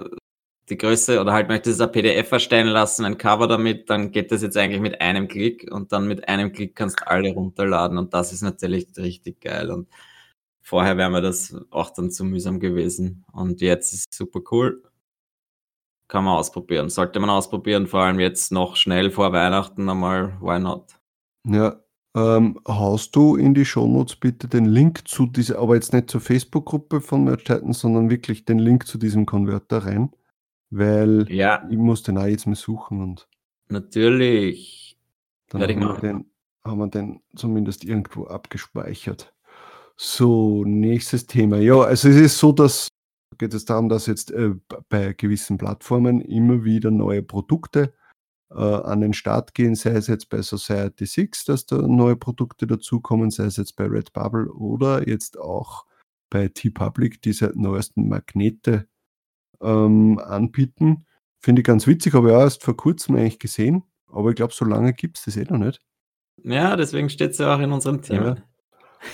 [0.68, 4.42] die Größe oder halt möchtest ein PDF erstellen lassen, ein Cover damit, dann geht das
[4.42, 8.14] jetzt eigentlich mit einem Klick und dann mit einem Klick kannst du alle runterladen und
[8.14, 9.88] das ist natürlich richtig geil und
[10.60, 14.82] vorher wäre mir das auch dann zu mühsam gewesen und jetzt ist es super cool.
[16.08, 16.88] Kann man ausprobieren.
[16.88, 20.98] Sollte man ausprobieren, vor allem jetzt noch schnell vor Weihnachten einmal, why not?
[21.46, 21.82] Ja,
[22.18, 26.20] ähm, haust du in die Shownotes bitte den Link zu dieser, aber jetzt nicht zur
[26.20, 30.10] Facebook-Gruppe von Merch Titans, sondern wirklich den Link zu diesem Konverter rein,
[30.70, 33.28] weil Ja, ich muss den auch jetzt mal suchen und
[33.68, 34.96] natürlich.
[35.50, 36.30] Dann haben wir, den,
[36.62, 39.32] haben wir den zumindest irgendwo abgespeichert.
[39.96, 41.56] So, nächstes Thema.
[41.56, 42.88] Ja, also es ist so, dass
[43.38, 44.54] geht es darum, dass jetzt äh,
[44.88, 47.94] bei gewissen Plattformen immer wieder neue Produkte
[48.50, 52.66] äh, an den Start gehen, sei es jetzt bei Society 6, dass da neue Produkte
[52.66, 55.86] dazukommen, sei es jetzt bei Redbubble oder jetzt auch
[56.30, 58.88] bei T-Public, die seit neuesten Magnete
[59.62, 61.06] ähm, anbieten.
[61.40, 64.52] Finde ich ganz witzig, habe ich auch erst vor kurzem eigentlich gesehen, aber ich glaube,
[64.54, 65.80] so lange gibt es das eh noch nicht.
[66.42, 68.36] Ja, deswegen steht es ja auch in unserem Thema.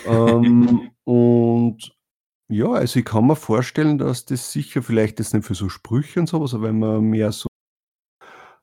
[0.05, 1.95] ähm, und
[2.47, 6.19] ja, also ich kann mir vorstellen, dass das sicher vielleicht jetzt nicht für so Sprüche
[6.19, 7.47] und sowas, aber wenn man mehr so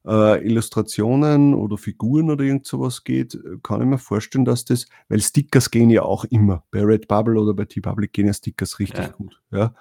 [0.07, 5.21] äh, Illustrationen oder Figuren oder irgend sowas geht, kann ich mir vorstellen, dass das, weil
[5.21, 6.65] Stickers gehen ja auch immer.
[6.71, 9.13] Bei Redbubble oder bei T-Public gehen ja Stickers richtig Ja.
[9.13, 9.41] gut.
[9.51, 9.75] Ja.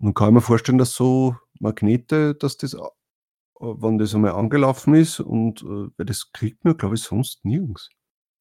[0.00, 2.76] Und kann mir vorstellen, dass so Magnete, dass das,
[3.58, 7.88] wenn das einmal angelaufen ist und äh, weil das kriegt man, glaube ich, sonst nirgends.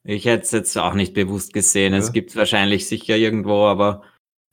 [0.04, 1.94] Ich hätte es jetzt auch nicht bewusst gesehen.
[1.94, 2.00] Ja.
[2.00, 4.04] Es gibt wahrscheinlich sicher irgendwo, aber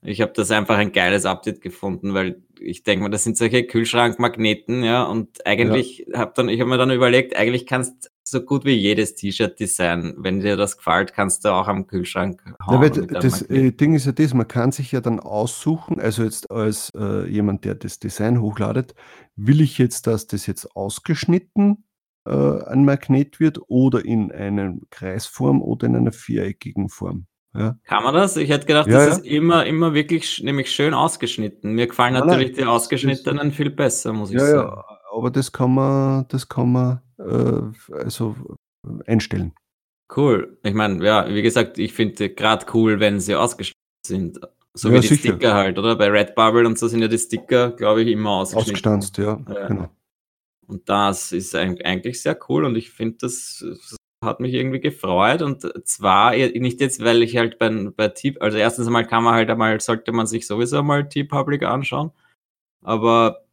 [0.01, 3.65] ich habe das einfach ein geiles Update gefunden, weil ich denke mal, das sind solche
[3.65, 8.65] Kühlschrankmagneten, ja, und eigentlich habe dann, ich habe mir dann überlegt, eigentlich kannst so gut
[8.65, 10.15] wie jedes T-Shirt designen.
[10.19, 12.83] Wenn dir das gefällt, kannst du auch am Kühlschrank Ja, hauen.
[12.83, 16.51] einem das äh, Ding ist ja das, man kann sich ja dann aussuchen, also jetzt
[16.51, 18.95] als äh, jemand, der das Design hochladet,
[19.37, 21.85] will ich jetzt, dass das jetzt ausgeschnitten
[22.27, 22.33] äh,
[22.65, 27.27] ein Magnet wird oder in einer Kreisform oder in einer viereckigen Form.
[27.55, 28.37] Ja, Kann man das?
[28.39, 29.13] Ich hätte gedacht, Ja, das ja.
[29.17, 31.73] ist immer, immer wirklich nämlich schön ausgeschnitten.
[31.73, 34.71] Mir gefallen natürlich die ausgeschnittenen viel besser, muss ich ja, sagen.
[34.75, 37.01] ja, aber das kann man, das kann man,
[37.93, 38.37] also
[39.07, 39.53] einstellen.
[40.15, 40.59] Cool.
[40.63, 44.41] Ich meine, ja, wie gesagt, ich finde gerade cool, wenn sie ausgeschnitten sind.
[44.75, 45.21] So Ja, wie die sicher.
[45.35, 45.97] Sticker halt, oder?
[45.97, 48.73] Bei Redbubble und so sind ja die Sticker, glaube ich, immer ausgeschnitten.
[48.73, 49.67] Ausgestanzt, ja, Ja.
[49.69, 49.89] genau.
[50.67, 54.81] Und das ist eig- eigentlich sehr cool und ich finde, das, das hat mich irgendwie
[54.81, 59.25] gefreut und zwar nicht jetzt, weil ich halt bei, bei T, also erstens einmal kann
[59.25, 62.13] man halt einmal, sollte man sich sowieso mal T-Public anschauen,
[62.83, 63.45] aber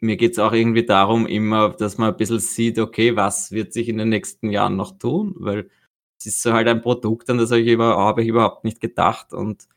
[0.00, 3.88] mir geht's auch irgendwie darum immer, dass man ein bisschen sieht, okay, was wird sich
[3.88, 5.70] in den nächsten Jahren noch tun, weil
[6.18, 9.32] es ist so halt ein Produkt, an das ich, über, habe ich überhaupt nicht gedacht.
[9.32, 9.68] Und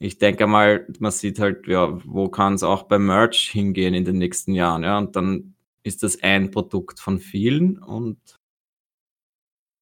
[0.00, 4.04] ich denke mal, man sieht halt, ja, wo kann es auch beim Merch hingehen in
[4.04, 8.18] den nächsten Jahren, ja, und dann ist das ein Produkt von vielen und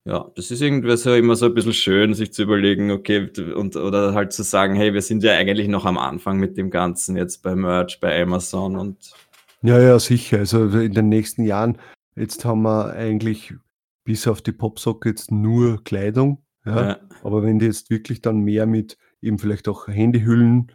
[0.06, 3.74] ja, das ist irgendwie so immer so ein bisschen schön, sich zu überlegen, okay, und
[3.74, 7.16] oder halt zu sagen, hey, wir sind ja eigentlich noch am Anfang mit dem Ganzen
[7.16, 9.12] jetzt bei Merch, bei Amazon und
[9.66, 10.38] Ja, ja, sicher.
[10.38, 11.79] Also in den nächsten Jahren,
[12.14, 13.55] jetzt haben wir eigentlich
[14.05, 16.44] bis auf die Popsockets nur Kleidung.
[16.64, 16.88] Ja?
[16.88, 20.70] ja, Aber wenn die jetzt wirklich dann mehr mit eben vielleicht auch Handyhüllen,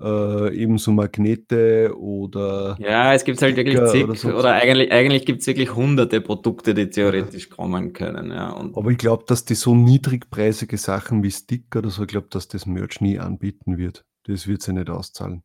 [0.00, 5.42] äh, ebenso Magnete oder ja, es gibt halt wirklich zig oder oder, eigentlich, eigentlich gibt
[5.42, 8.50] es wirklich hunderte Produkte, die theoretisch kommen können, ja.
[8.50, 12.28] Und aber ich glaube, dass die so niedrigpreisige Sachen wie Sticker oder so, ich glaube,
[12.30, 14.04] dass das Merch nie anbieten wird.
[14.26, 15.42] Das wird sie nicht auszahlen.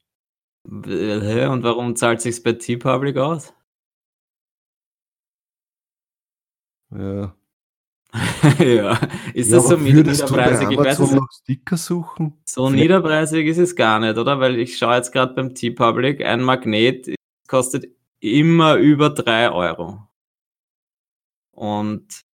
[0.68, 3.54] Und warum zahlt sich's bei T-Public aus?
[6.92, 7.34] Ja.
[8.60, 8.98] ja,
[9.34, 10.70] ist ja, das so niederpreisig?
[10.72, 12.42] Ich weiß noch Sticker suchen?
[12.46, 14.40] so Vielleicht- niederpreisig ist es gar nicht, oder?
[14.40, 17.16] Weil ich schaue jetzt gerade beim T-Public, ein Magnet
[17.48, 17.86] kostet
[18.20, 20.08] immer über drei Euro.
[21.52, 22.27] Und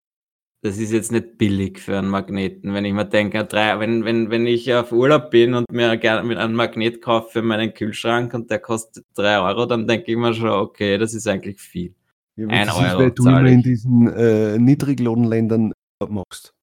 [0.63, 4.29] das ist jetzt nicht billig für einen Magneten, wenn ich mir denke, drei, wenn, wenn,
[4.29, 8.33] wenn ich auf Urlaub bin und mir gerne mit einem Magnet kaufe für meinen Kühlschrank
[8.33, 11.93] und der kostet drei Euro, dann denke ich mir schon, okay, das ist eigentlich viel.
[12.37, 15.73] Ja, Ein das Euro ist, weil du immer in diesen äh, Niedriglohnländern
[16.07, 16.53] machst.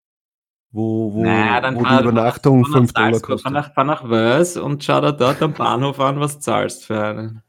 [0.73, 3.43] Wo, wo, Na, dann wo die Übernachtung fahr nach 5 Dollar kostet.
[3.43, 7.05] Fahr nach, fahr nach Wels und schau dir dort am Bahnhof an, was zahlst für
[7.05, 7.43] einen.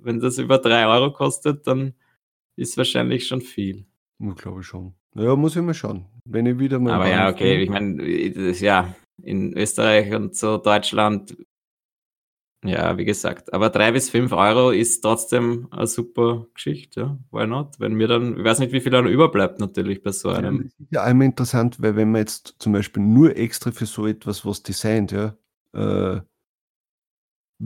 [0.00, 1.92] Wenn das über drei Euro kostet, dann
[2.56, 3.84] ist wahrscheinlich schon viel.
[4.36, 4.94] Glaube ich schon.
[5.14, 6.06] Ja, muss ich mal schauen.
[6.24, 6.94] Wenn ich wieder mal.
[6.94, 11.36] Aber ja, okay, ich meine, das- ja, in Österreich und so Deutschland,
[12.64, 17.18] ja, wie gesagt, aber drei bis fünf Euro ist trotzdem eine super Geschichte, ja.
[17.30, 17.78] Why not?
[17.78, 20.62] Wenn mir dann, ich weiß nicht, wie viel dann überbleibt natürlich bei so Ja, einem.
[20.64, 24.06] das ist ja einmal interessant, weil wenn man jetzt zum Beispiel nur extra für so
[24.06, 25.36] etwas was designt, ja,
[25.74, 26.20] äh,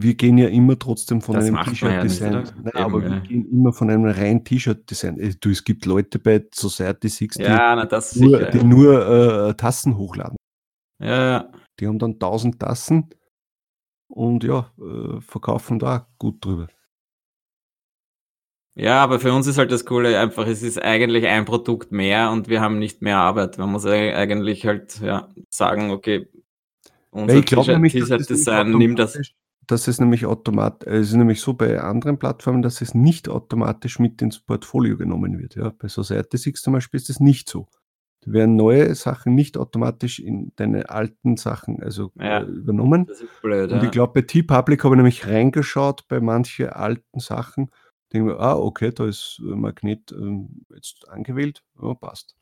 [0.00, 2.34] wir gehen ja immer trotzdem von Das einem ja T-Shirt-Design.
[2.34, 2.42] oder?
[2.42, 3.18] Nein, Eben, aber wir ja.
[3.20, 5.18] gehen immer von einem reinen T-Shirt-Design.
[5.18, 8.50] Äh, Du, es gibt Leute bei Society 60, Ja, na, das die nur, sicher.
[8.50, 10.36] die nur äh, Tassen hochladen.
[11.02, 11.52] Ja, ja.
[11.80, 13.08] Die haben dann 1000 Tassen
[14.08, 16.68] und ja, äh, verkaufen da gut drüber.
[18.76, 22.30] Ja, aber für uns ist halt das Coole einfach, es ist eigentlich ein Produkt mehr
[22.30, 23.58] und wir haben nicht mehr Arbeit.
[23.58, 26.28] Man muss eig- eigentlich halt ja, sagen, okay,
[27.10, 28.98] unser das T-Shirt-Design nämlich nimmt
[29.70, 29.88] das.
[29.88, 34.20] es nämlich automatisch, es ist nämlich so bei anderen Plattformen, dass es nicht automatisch mit
[34.22, 35.54] ins Portfolio genommen wird.
[35.56, 35.72] Ja?
[35.78, 37.68] Bei Society 6 zum Beispiel ist das nicht so.
[38.22, 42.40] Da werden neue Sachen nicht automatisch in deine alten Sachen also Ja.
[42.40, 43.06] äh, übernommen.
[43.06, 43.70] Das ist blöd.
[43.70, 47.70] Und ich glaube, bei T-Public habe ich nämlich reingeschaut bei manchen alten Sachen.
[48.12, 51.62] Denke mir, ah, okay, da ist äh, Magnet ähm, jetzt angewählt.
[51.80, 52.37] Ja, passt.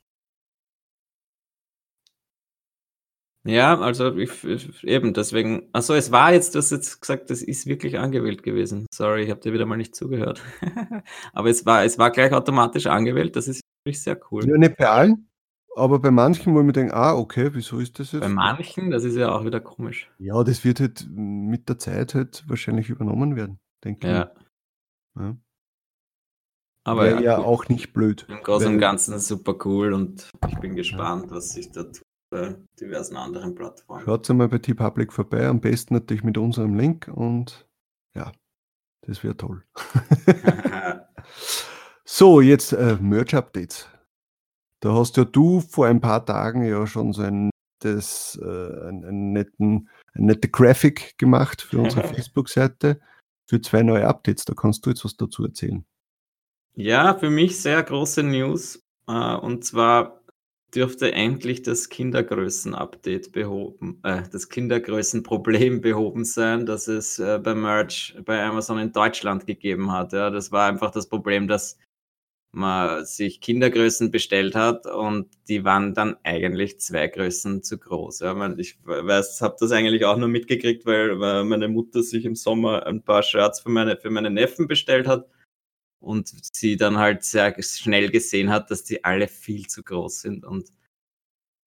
[3.47, 4.45] Ja, also ich,
[4.85, 5.69] eben deswegen.
[5.73, 8.87] Achso, es war jetzt, du hast jetzt gesagt, das ist wirklich angewählt gewesen.
[8.93, 10.43] Sorry, ich habe dir wieder mal nicht zugehört.
[11.33, 13.37] Aber es war, es war gleich automatisch angewählt.
[13.37, 14.49] Das ist wirklich sehr cool.
[14.49, 15.29] Ja, nicht bei allen,
[15.77, 18.23] aber bei manchen, wo ich mir denke, ah, okay, wieso ist das jetzt?
[18.23, 20.11] Bei manchen, das ist ja auch wieder komisch.
[20.19, 24.33] Ja, das wird halt mit der Zeit halt wahrscheinlich übernommen werden, denke Ja.
[25.15, 25.21] ich.
[25.21, 25.37] Ja.
[26.85, 28.25] Aber ja, ja auch nicht blöd.
[28.29, 32.57] im Großen und Ganzen super cool und ich bin gespannt, was sich da tut bei
[32.81, 34.05] diversen anderen Plattformen.
[34.05, 37.67] Schaut einmal bei T-Public vorbei, am besten natürlich mit unserem Link und
[38.15, 38.33] ja,
[39.03, 39.63] das wäre toll.
[42.09, 43.89] So, jetzt äh, Merch-Updates.
[44.81, 49.05] Da hast ja du vor ein paar Tagen ja schon so ein, das, äh, einen,
[49.05, 53.01] einen netten, eine nette Graphic gemacht für unsere Facebook-Seite
[53.47, 54.45] für zwei neue Updates.
[54.45, 55.85] Da kannst du jetzt was dazu erzählen.
[56.75, 58.83] Ja, für mich sehr große News.
[59.09, 60.23] Äh, und zwar
[60.75, 68.17] dürfte endlich das Kindergrößen-Update behoben, äh, das Kindergrößenproblem behoben sein, das es äh, bei Merch
[68.25, 70.13] bei Amazon in Deutschland gegeben hat.
[70.13, 71.79] Ja, das war einfach das Problem, dass
[72.53, 78.21] man sich Kindergrößen bestellt hat und die waren dann eigentlich zwei Größen zu groß.
[78.21, 82.35] Ja, ich weiß, habe das eigentlich auch nur mitgekriegt, weil, weil meine Mutter sich im
[82.35, 85.29] Sommer ein paar Shirts für meine, für meine Neffen bestellt hat.
[86.01, 90.45] Und sie dann halt sehr schnell gesehen hat, dass die alle viel zu groß sind
[90.45, 90.73] und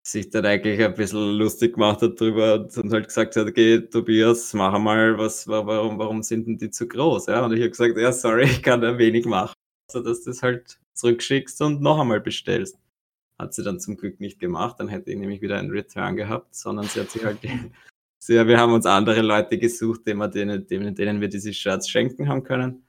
[0.03, 4.53] sich dann eigentlich ein bisschen lustig gemacht hat drüber und halt gesagt hat, okay, Tobias,
[4.53, 7.27] mach mal was, warum, warum sind denn die zu groß?
[7.27, 9.53] Ja, und ich habe gesagt, ja, sorry, ich kann da wenig machen,
[9.87, 12.79] also dass du das halt zurückschickst und noch einmal bestellst.
[13.37, 16.55] Hat sie dann zum Glück nicht gemacht, dann hätte ich nämlich wieder einen Return gehabt,
[16.55, 17.39] sondern sie hat sich halt,
[18.19, 20.31] sie, wir haben uns andere Leute gesucht, denen,
[20.67, 22.83] denen, denen wir diese Shirts schenken haben können.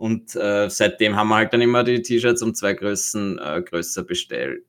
[0.00, 4.02] Und äh, seitdem haben wir halt dann immer die T-Shirts um zwei Größen äh, größer
[4.02, 4.64] bestellt.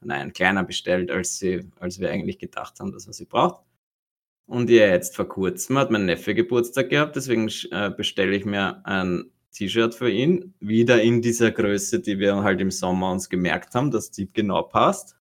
[0.00, 3.64] Nein, kleiner bestellt, als, sie, als wir eigentlich gedacht haben, dass man sie braucht.
[4.46, 8.80] Und ja, jetzt vor kurzem hat mein Neffe Geburtstag gehabt, deswegen äh, bestelle ich mir
[8.86, 10.54] ein T-Shirt für ihn.
[10.60, 14.62] Wieder in dieser Größe, die wir halt im Sommer uns gemerkt haben, dass die genau
[14.62, 15.16] passt.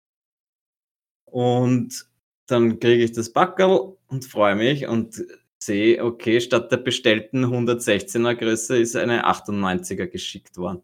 [1.25, 2.05] Und
[2.45, 5.25] dann kriege ich das Backel und freue mich und
[5.59, 10.81] sehe, okay, statt der bestellten 116er Größe ist eine 98er geschickt worden.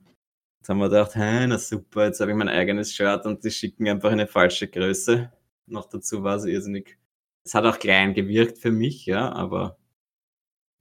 [0.59, 3.51] Jetzt haben wir gedacht, hey, na super, jetzt habe ich mein eigenes Shirt und die
[3.51, 5.31] schicken einfach eine falsche Größe.
[5.67, 6.97] Noch dazu war es irrsinnig.
[7.43, 9.77] Es hat auch klein gewirkt für mich, ja, aber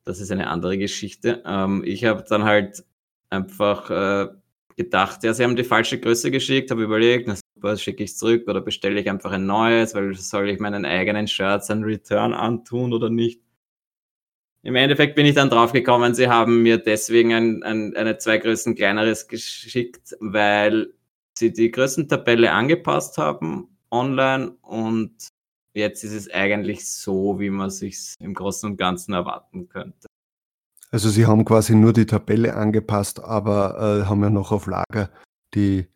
[0.05, 1.43] das ist eine andere Geschichte.
[1.47, 2.85] Ähm, ich habe dann halt
[3.31, 4.29] einfach äh,
[4.77, 8.49] gedacht, ja, sie haben die falsche Größe geschickt, habe überlegt, na super, schicke ich zurück
[8.49, 12.93] oder bestelle ich einfach ein neues, weil soll ich meinen eigenen Shirts ein Return antun
[12.93, 13.41] oder nicht?
[14.63, 18.75] Im Endeffekt bin ich dann draufgekommen, sie haben mir deswegen ein, ein, eine zwei Größen
[18.75, 20.93] kleineres geschickt, weil
[21.39, 25.29] sie die Größentabelle angepasst haben online und
[25.73, 30.07] jetzt ist es eigentlich so, wie man sich im Großen und Ganzen erwarten könnte.
[30.91, 35.11] Also sie haben quasi nur die Tabelle angepasst, aber äh, haben ja noch auf Lager
[35.55, 35.87] die.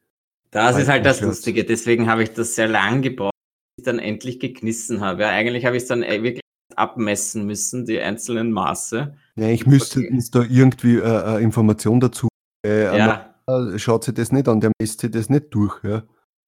[0.52, 3.32] Das ist halt das Lustige, deswegen habe ich das sehr lang gebraucht,
[3.76, 5.22] bis ich dann endlich geknissen habe.
[5.22, 6.44] Ja, eigentlich habe ich es dann äh, wirklich
[6.76, 9.16] abmessen müssen, die einzelnen Maße.
[9.36, 10.10] Ja, ich müsste okay.
[10.10, 12.28] uns da irgendwie äh, Information dazu.
[12.64, 13.34] Äh, ja.
[13.76, 15.82] Schaut sich das nicht an, der misst sich das nicht durch.
[15.84, 16.02] Ja.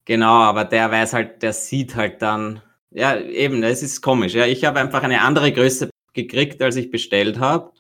[0.06, 4.34] Genau, aber der weiß halt, der sieht halt dann, ja, eben, es ist komisch.
[4.34, 7.72] Ja, ich habe einfach eine andere Größe gekriegt, als ich bestellt habe.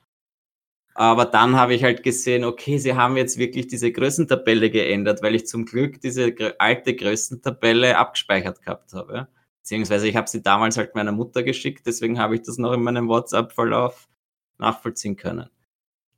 [0.94, 5.34] Aber dann habe ich halt gesehen, okay, sie haben jetzt wirklich diese Größentabelle geändert, weil
[5.34, 9.28] ich zum Glück diese alte Größentabelle abgespeichert gehabt habe.
[9.66, 12.84] Beziehungsweise ich habe sie damals halt meiner Mutter geschickt, deswegen habe ich das noch in
[12.84, 14.08] meinem WhatsApp-Verlauf
[14.58, 15.50] nachvollziehen können.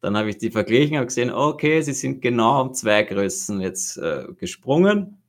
[0.02, 3.96] Dann habe ich die verglichen und gesehen, okay, sie sind genau um zwei Größen jetzt
[3.96, 5.22] äh, gesprungen.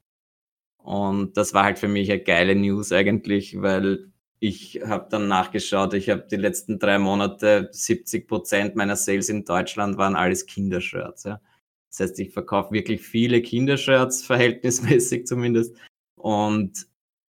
[0.80, 5.94] Und das war halt für mich eine geile News eigentlich, weil ich habe dann nachgeschaut,
[5.94, 11.24] ich habe die letzten drei Monate 70 Prozent meiner Sales in Deutschland waren alles Kindershirts.
[11.24, 11.40] Ja.
[11.90, 15.74] Das heißt, ich verkaufe wirklich viele Kindershirts, verhältnismäßig zumindest.
[16.18, 16.90] Und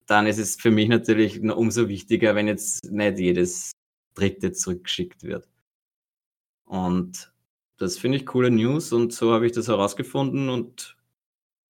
[0.10, 3.72] dann ist es für mich natürlich umso wichtiger, wenn jetzt nicht jedes
[4.15, 5.48] dritte zurückgeschickt wird.
[6.65, 7.32] Und
[7.78, 10.98] das finde ich coole News und so habe ich das herausgefunden und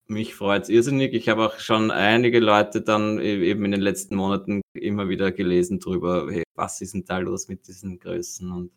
[0.07, 1.13] mich freut es irrsinnig.
[1.13, 5.31] Ich habe auch schon einige Leute dann e-, eben in den letzten Monaten immer wieder
[5.31, 8.51] gelesen drüber, hey, was ist denn da los mit diesen Größen?
[8.51, 8.71] Und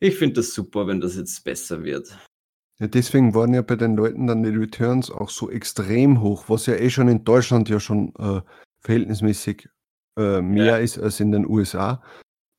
[0.00, 2.16] ich finde das super, wenn das jetzt besser wird.
[2.80, 6.66] Ja, deswegen waren ja bei den Leuten dann die Returns auch so extrem hoch, was
[6.66, 8.40] ja eh schon in Deutschland ja schon äh,
[8.80, 9.68] verhältnismäßig
[10.16, 10.76] äh, mehr ja.
[10.78, 12.02] ist als in den USA.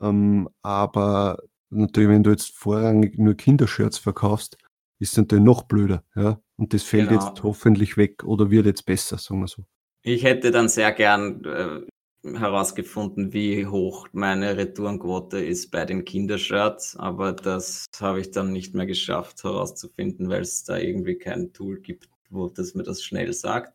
[0.01, 1.37] Ähm, aber
[1.69, 4.57] natürlich, wenn du jetzt vorrangig nur Kindershirts verkaufst,
[4.99, 6.03] ist es natürlich noch blöder.
[6.15, 6.41] Ja?
[6.57, 7.25] Und das fällt genau.
[7.25, 9.63] jetzt hoffentlich weg oder wird jetzt besser, sagen wir so.
[10.01, 11.81] Ich hätte dann sehr gern äh,
[12.23, 18.75] herausgefunden, wie hoch meine Retourenquote ist bei den Kindershirts, aber das habe ich dann nicht
[18.75, 23.31] mehr geschafft herauszufinden, weil es da irgendwie kein Tool gibt, wo das mir das schnell
[23.33, 23.73] sagt.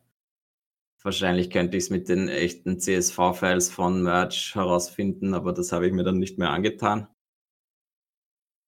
[1.01, 5.93] Wahrscheinlich könnte ich es mit den echten CSV-Files von Merch herausfinden, aber das habe ich
[5.93, 7.07] mir dann nicht mehr angetan.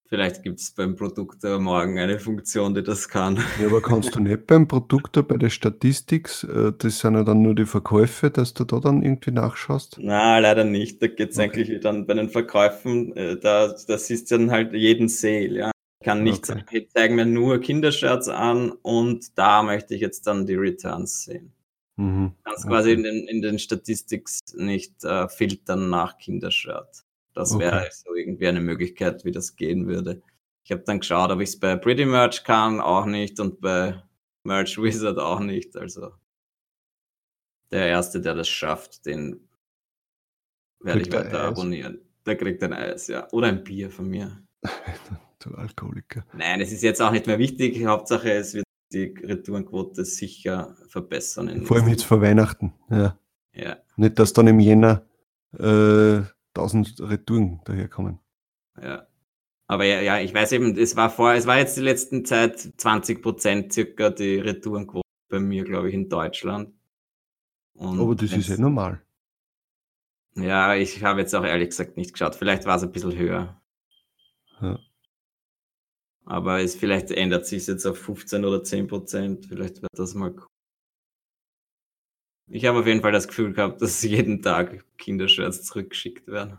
[0.09, 3.43] Vielleicht gibt es beim Produktor morgen eine Funktion, die das kann.
[3.59, 7.41] Ja, aber kannst du nicht beim Produktor bei der Statistik, äh, das sind ja dann
[7.41, 9.97] nur die Verkäufe, dass du da dann irgendwie nachschaust?
[9.99, 11.01] Na, leider nicht.
[11.01, 11.43] Da geht es okay.
[11.43, 15.71] eigentlich dann bei den Verkäufen, äh, da, da siehst du dann halt jeden Sale, ja.
[15.99, 16.59] Ich kann nicht okay.
[16.59, 21.23] sagen, ich zeige mir nur Kindershirts an und da möchte ich jetzt dann die Returns
[21.23, 21.51] sehen.
[21.97, 22.31] Mhm.
[22.37, 22.73] Du kannst okay.
[22.73, 27.03] quasi in den, in den Statistics nicht äh, filtern nach Kindershirt.
[27.37, 27.65] Das okay.
[27.65, 30.23] wäre so irgendwie eine Möglichkeit, wie das gehen würde.
[30.63, 34.01] Ich habe dann geschaut, ob ich es bei Pretty Merch kann, auch nicht, und bei
[34.43, 35.77] Merch Wizard auch nicht.
[35.77, 36.13] Also
[37.69, 39.47] der Erste, der das schafft, den
[40.79, 42.01] werde ich weiter abonnieren.
[42.25, 43.27] Der kriegt ein Eis, ja.
[43.31, 44.41] Oder ein Bier von mir.
[45.39, 46.25] du Alkoholiker.
[46.33, 47.85] Nein, es ist jetzt auch nicht mehr wichtig.
[47.85, 51.67] Hauptsache, es wird die Retourenquote sicher verbessern.
[51.67, 52.73] Vor allem jetzt vor Weihnachten.
[52.89, 53.19] Ja.
[53.53, 53.77] ja.
[53.95, 55.05] Nicht, dass dann im Jänner
[55.53, 56.21] äh,
[56.57, 58.19] 1000 Retouren daherkommen.
[58.81, 59.07] Ja.
[59.67, 62.57] Aber ja, ja, ich weiß eben, es war vor, es war jetzt die letzten Zeit
[62.77, 66.73] 20 Prozent circa die Retourenquote bei mir, glaube ich, in Deutschland.
[67.73, 69.01] Und Aber das ist ja normal.
[70.35, 72.35] Ja, ich habe jetzt auch ehrlich gesagt nicht geschaut.
[72.35, 73.61] Vielleicht war es ein bisschen höher.
[74.61, 74.79] Ja.
[76.25, 79.45] Aber es vielleicht ändert sich jetzt auf 15 oder 10 Prozent.
[79.47, 80.47] Vielleicht wird das mal cool.
[82.49, 86.57] Ich habe auf jeden Fall das Gefühl gehabt, dass jeden Tag Kindershirts zurückgeschickt werden.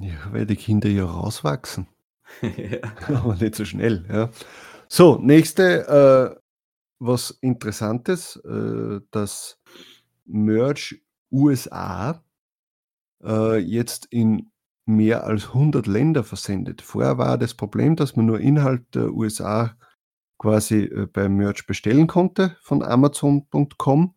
[0.00, 1.86] Ja, weil die Kinder ja rauswachsen.
[2.42, 2.78] ja.
[3.08, 4.30] Aber nicht so schnell, ja.
[4.88, 6.40] So, nächste, äh,
[6.98, 9.58] was Interessantes, äh, das
[10.24, 12.22] Merch USA
[13.24, 14.50] äh, jetzt in
[14.84, 16.82] mehr als 100 Länder versendet.
[16.82, 19.76] Vorher war das Problem, dass man nur Inhalt der USA
[20.38, 24.14] quasi äh, beim Merch bestellen konnte von Amazon.com,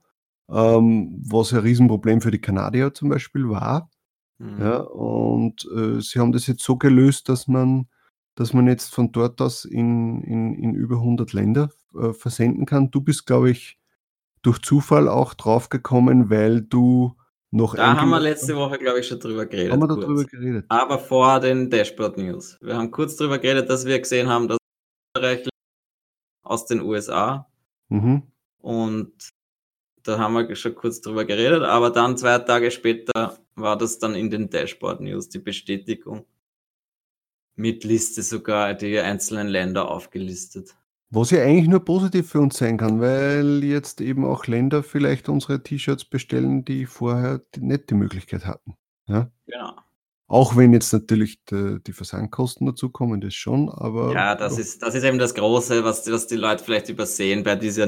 [0.50, 3.90] ähm, was ein Riesenproblem für die Kanadier zum Beispiel war.
[4.38, 4.62] Mhm.
[4.62, 7.88] Ja, und äh, sie haben das jetzt so gelöst, dass man,
[8.36, 12.92] dass man jetzt von dort aus in, in, in über 100 Länder äh, versenden kann.
[12.92, 13.80] Du bist, glaube ich,
[14.42, 17.16] durch Zufall auch draufgekommen, weil du
[17.52, 17.76] noch.
[17.76, 19.72] Da haben wir letzte Woche, glaube ich, schon drüber geredet.
[19.72, 20.66] Haben wir darüber geredet?
[20.70, 22.58] Aber vor den Dashboard News.
[22.62, 24.58] Wir haben kurz drüber geredet, dass wir gesehen haben, dass
[25.16, 25.48] Österreich
[26.44, 27.48] aus den USA
[27.90, 28.24] mhm.
[28.60, 29.35] und
[30.06, 34.16] da haben wir schon kurz drüber geredet, aber dann zwei Tage später war das dann
[34.16, 36.26] in den Dashboard News, die Bestätigung.
[37.56, 40.76] Mit Liste sogar die einzelnen Länder aufgelistet.
[41.10, 45.30] Was ja eigentlich nur positiv für uns sein kann, weil jetzt eben auch Länder vielleicht
[45.30, 48.76] unsere T-Shirts bestellen, die vorher nicht die Möglichkeit hatten.
[49.08, 49.32] Ja?
[49.46, 49.76] Genau.
[50.28, 54.12] Auch wenn jetzt natürlich die, Versandkosten dazukommen, das schon, aber.
[54.12, 57.56] Ja, das ist, das ist eben das Große, was, was die Leute vielleicht übersehen bei
[57.56, 57.86] dieser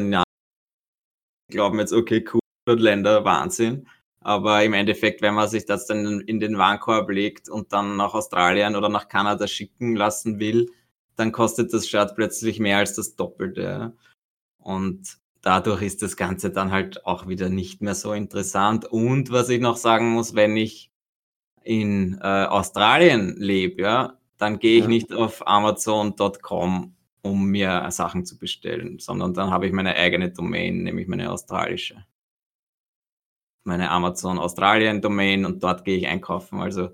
[1.49, 3.87] glauben jetzt, okay, cool, Länder, Wahnsinn.
[4.21, 8.13] Aber im Endeffekt, wenn man sich das dann in den Warenkorb legt und dann nach
[8.13, 10.69] Australien oder nach Kanada schicken lassen will,
[11.15, 13.95] dann kostet das Shirt plötzlich mehr als das Doppelte.
[14.57, 18.83] Und dadurch ist das Ganze dann halt auch wieder nicht mehr so interessant.
[18.85, 20.91] Und was ich noch sagen muss, wenn ich
[21.63, 24.89] in äh, Australien lebe, ja, dann gehe ich ja.
[24.89, 26.96] nicht auf Amazon.com
[27.27, 32.05] um mir Sachen zu bestellen, sondern dann habe ich meine eigene Domain, nämlich meine australische.
[33.63, 36.61] Meine Amazon Australien Domain und dort gehe ich einkaufen.
[36.61, 36.89] Also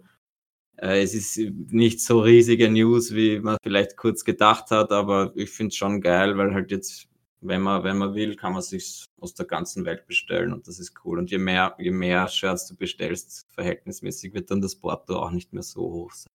[0.78, 1.38] äh, es ist
[1.72, 6.02] nicht so riesige News, wie man vielleicht kurz gedacht hat, aber ich finde es schon
[6.02, 7.08] geil, weil halt jetzt,
[7.42, 10.80] wenn man, wenn man will, kann man sich aus der ganzen Welt bestellen und das
[10.80, 11.20] ist cool.
[11.20, 15.54] Und je mehr, je mehr Shirts du bestellst, verhältnismäßig wird dann das Porto auch nicht
[15.54, 16.32] mehr so hoch sein.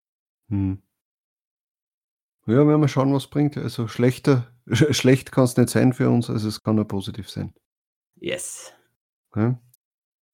[0.49, 0.81] Hm.
[2.47, 3.57] Ja, werden wir schauen, was bringt.
[3.57, 7.53] Also schlechter, schlecht kann es nicht sein für uns, also es kann nur positiv sein.
[8.15, 8.73] Yes.
[9.31, 9.55] Okay.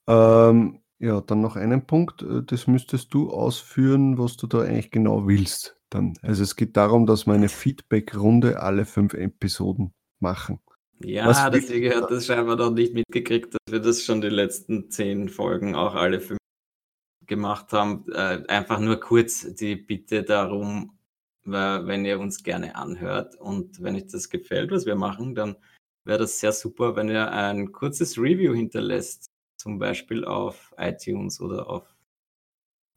[0.07, 4.91] Ähm, ja, dann noch einen Punkt, äh, das müsstest du ausführen, was du da eigentlich
[4.91, 5.77] genau willst.
[5.89, 6.13] Dann.
[6.21, 10.59] Also es geht darum, dass wir eine Feedback-Runde alle fünf Episoden machen.
[11.03, 14.89] Ja, was deswegen hat das scheinbar noch nicht mitgekriegt, dass wir das schon die letzten
[14.89, 16.39] zehn Folgen auch alle fünf
[17.25, 18.05] gemacht haben.
[18.11, 20.97] Äh, einfach nur kurz die Bitte darum,
[21.45, 25.55] wenn ihr uns gerne anhört und wenn euch das gefällt, was wir machen, dann
[26.05, 31.69] wäre das sehr super, wenn ihr ein kurzes Review hinterlässt, zum Beispiel auf iTunes oder
[31.69, 31.93] auf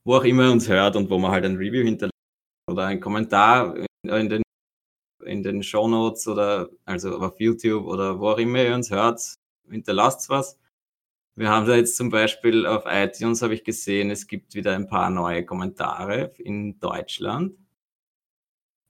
[0.04, 2.12] wo auch immer ihr uns hört und wo man halt ein Review hinterlässt
[2.70, 4.42] oder ein Kommentar in den,
[5.24, 9.20] in den Show Notes oder also auf YouTube oder wo auch immer ihr uns hört,
[9.68, 10.58] hinterlasst was.
[11.34, 14.86] Wir haben da jetzt zum Beispiel auf iTunes, habe ich gesehen, es gibt wieder ein
[14.86, 17.58] paar neue Kommentare in Deutschland.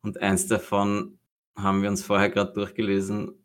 [0.07, 1.18] Und eins davon
[1.59, 3.44] haben wir uns vorher gerade durchgelesen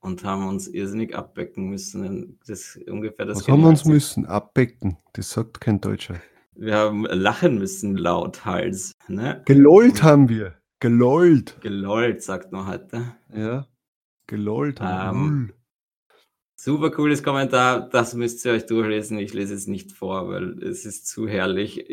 [0.00, 2.36] und haben uns irrsinnig abbecken müssen.
[2.48, 4.26] Das ungefähr das Was haben wir uns müssen?
[4.26, 4.96] Abbecken.
[5.12, 6.16] Das sagt kein Deutscher.
[6.56, 8.90] Wir haben lachen müssen laut Hals.
[9.06, 9.40] Ne?
[9.46, 10.56] Gelollt haben wir.
[10.80, 11.60] Gelollt.
[11.60, 13.14] Gelollt, sagt man heute.
[13.32, 13.68] Ja.
[14.26, 15.54] Gelollt haben ähm, wir.
[16.56, 17.88] Super cooles Kommentar.
[17.88, 19.16] Das müsst ihr euch durchlesen.
[19.20, 21.86] Ich lese es nicht vor, weil es ist zu herrlich.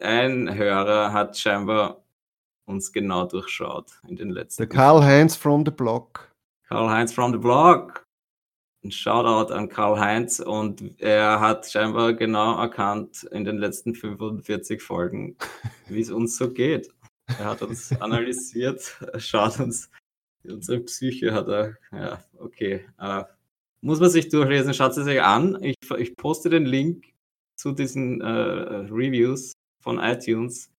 [0.00, 2.03] Ein Hörer hat scheinbar
[2.66, 4.62] uns genau durchschaut in den letzten.
[4.62, 6.32] Der Karl-Heinz from the Block.
[6.68, 8.04] Karl-Heinz from the Block.
[8.84, 15.36] Ein Shoutout an Karl-Heinz und er hat scheinbar genau erkannt in den letzten 45 Folgen,
[15.88, 16.92] wie es uns so geht.
[17.26, 19.90] Er hat uns analysiert, schaut uns,
[20.44, 22.84] unsere Psyche hat er, ja, okay.
[23.00, 23.22] Uh,
[23.80, 25.62] muss man sich durchlesen, schaut es sich an.
[25.62, 27.06] Ich, ich poste den Link
[27.56, 29.52] zu diesen uh, Reviews
[29.82, 30.73] von iTunes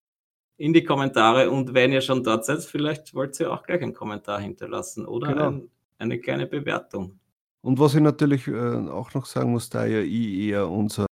[0.56, 3.94] in die Kommentare und wenn ihr schon dort seid, vielleicht wollt ihr auch gleich einen
[3.94, 5.48] Kommentar hinterlassen oder genau.
[5.48, 7.18] ein, eine kleine Bewertung.
[7.62, 11.06] Und was ich natürlich äh, auch noch sagen muss, da ja ich eher unser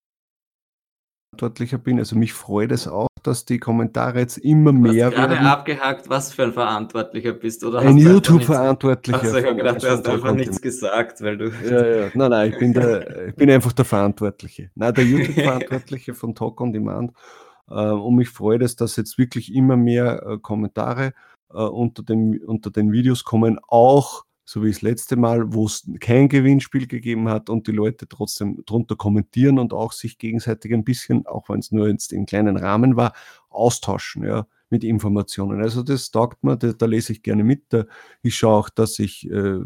[1.40, 5.22] Verantwortlicher bin, also mich freut es auch, dass die Kommentare jetzt immer mehr du hast
[5.22, 5.38] werden.
[5.38, 7.80] gerade abgehakt, was für ein Verantwortlicher bist, oder?
[7.80, 9.38] Ein hast YouTube-Verantwortlicher.
[9.38, 11.50] ich habe gedacht, du hast einfach nichts gesagt, weil du.
[11.64, 12.12] Ja, ja.
[12.14, 14.72] Nein, nein, ich bin, der, ich bin einfach der Verantwortliche.
[14.76, 17.14] Nein, der YouTube-Verantwortliche von Talk on Demand.
[17.70, 21.14] Äh, und mich freut es, dass jetzt wirklich immer mehr äh, Kommentare
[21.52, 25.88] äh, unter, dem, unter den Videos kommen, auch so wie das letzte Mal, wo es
[26.00, 30.84] kein Gewinnspiel gegeben hat und die Leute trotzdem drunter kommentieren und auch sich gegenseitig ein
[30.84, 33.14] bisschen, auch wenn es nur jetzt im kleinen Rahmen war,
[33.50, 35.62] austauschen, ja, mit Informationen.
[35.62, 37.66] Also das taugt mir, da, da lese ich gerne mit.
[37.70, 37.86] Da,
[38.24, 39.60] ich schaue auch, dass ich äh,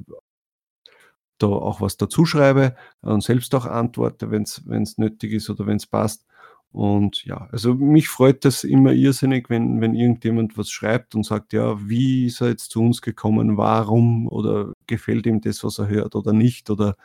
[1.37, 5.77] da auch was dazu schreibe und selbst auch antworte, wenn es nötig ist oder wenn
[5.77, 6.25] es passt.
[6.73, 11.53] Und ja, also mich freut das immer irrsinnig, wenn, wenn irgendjemand was schreibt und sagt,
[11.53, 15.87] ja, wie ist er jetzt zu uns gekommen, warum oder gefällt ihm das, was er
[15.87, 16.95] hört oder nicht oder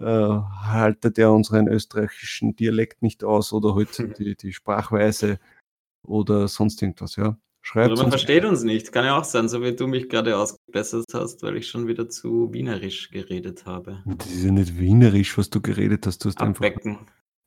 [0.00, 5.38] äh, haltet er unseren österreichischen Dialekt nicht aus oder halt die, die Sprachweise
[6.06, 7.36] oder sonst irgendwas, ja.
[7.60, 8.92] Schreibt Oder man versteht uns nicht.
[8.92, 12.10] Kann ja auch sein, so wie du mich gerade ausgebessert hast, weil ich schon wieder
[12.10, 14.02] zu wienerisch geredet habe.
[14.04, 16.22] Das ist ja nicht wienerisch, was du geredet hast.
[16.24, 16.70] Du hast einfach.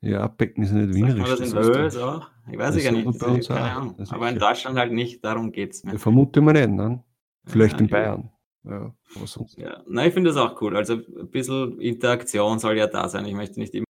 [0.00, 1.28] Ja, abbecken ist nicht Sagt wienerisch.
[1.30, 2.30] das in das du- Wales auch?
[2.50, 3.18] Ich weiß Das ich ja sagt nicht.
[3.18, 3.72] bei Das uns keine.
[3.72, 3.94] Ahnung.
[3.98, 4.38] Das Aber in.
[4.38, 5.92] Deutschland halt nicht, darum geht's mir.
[5.92, 7.02] Ja, vermute man nicht, ne?
[7.46, 7.88] Vielleicht Ja, in.
[7.88, 8.30] Bayern.
[8.64, 9.56] Ja, aber sonst.
[9.58, 10.76] Ja, nein, ich finde das auch cool.
[10.76, 13.24] Also ein bisschen Interaktion soll ja da sein.
[13.26, 13.84] Ich möchte nicht immer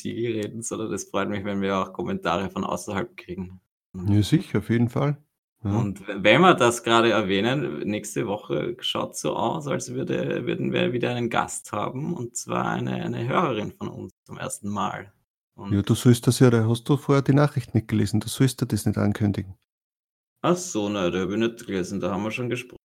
[0.00, 3.60] Sie reden, sondern es freut mich, wenn wir auch Kommentare von außerhalb kriegen.
[4.08, 5.16] Ja, sicher, auf jeden Fall.
[5.64, 5.78] Ja.
[5.78, 10.92] Und wenn wir das gerade erwähnen, nächste Woche schaut so aus, als würde, würden wir
[10.92, 15.12] wieder einen Gast haben, und zwar eine, eine Hörerin von uns zum ersten Mal.
[15.54, 18.28] Und, ja, du sollst das ja, da hast du vorher die Nachricht nicht gelesen, du
[18.28, 19.56] sollst dir das nicht ankündigen.
[20.42, 22.78] Ach so, ne, da habe ich nicht gelesen, da haben wir schon gesprochen.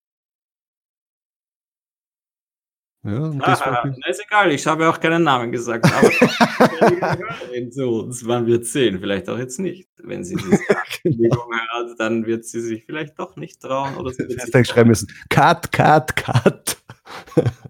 [3.03, 5.85] Ja, und Ah, war na, ist egal, ich habe ja auch keinen Namen gesagt.
[5.85, 6.11] Aber
[7.71, 9.87] zu uns, man wird sehen, vielleicht auch jetzt nicht.
[9.97, 13.95] Wenn sie diese Ankündigung hört, dann wird sie sich vielleicht doch nicht trauen.
[13.95, 15.07] Oder sie wird schreiben müssen.
[15.29, 16.77] Cut, cut, cut.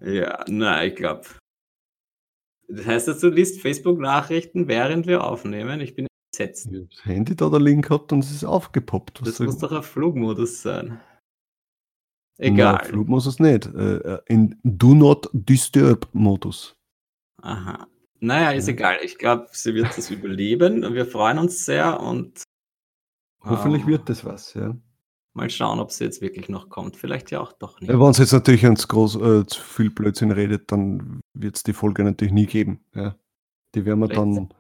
[0.01, 1.21] Ja, na, ich glaube.
[2.67, 5.79] Das heißt, dass du liest Facebook-Nachrichten, während wir aufnehmen.
[5.81, 6.67] Ich bin entsetzt.
[6.71, 9.21] Ich hab das Handy da der Link gehabt und es ist aufgepoppt.
[9.21, 10.99] Was Das muss ich doch ein Flugmodus sein.
[12.39, 12.75] Egal.
[12.75, 13.65] Nein, Flug muss es nicht.
[13.67, 16.75] Äh, äh, In Do Not Disturb Modus.
[17.41, 17.87] Aha.
[18.19, 18.73] Naja, ist Ja.
[18.73, 18.97] egal.
[19.03, 20.83] Ich glaube, sie wird das überleben.
[20.83, 22.43] und Wir freuen uns sehr und
[23.43, 24.75] Hoffentlich ähm, wird das was, ja.
[25.37, 26.97] Mal schauen, ob sie jetzt wirklich noch kommt.
[26.97, 27.89] Vielleicht ja auch doch nicht.
[27.89, 31.73] Wenn es jetzt natürlich ganz groß äh, zu viel Blödsinn redet, dann wird es die
[31.73, 32.83] Folge natürlich nie geben.
[32.93, 33.15] Ja.
[33.73, 34.53] Die werden wir Vielleicht dann,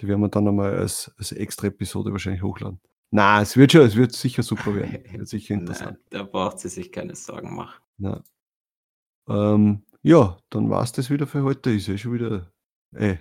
[0.00, 2.80] die werden wir dann einmal als, als extra Episode wahrscheinlich hochladen.
[3.10, 5.04] Na, es wird schon, es wird sicher super werden.
[5.12, 5.92] Wird sicher interessant.
[5.92, 7.80] Nein, da braucht sie sich keine Sorgen machen.
[7.98, 8.22] Ja,
[9.28, 11.70] ähm, ja dann war es das wieder für heute.
[11.70, 12.52] Ist ja schon wieder.
[12.92, 13.20] Ey,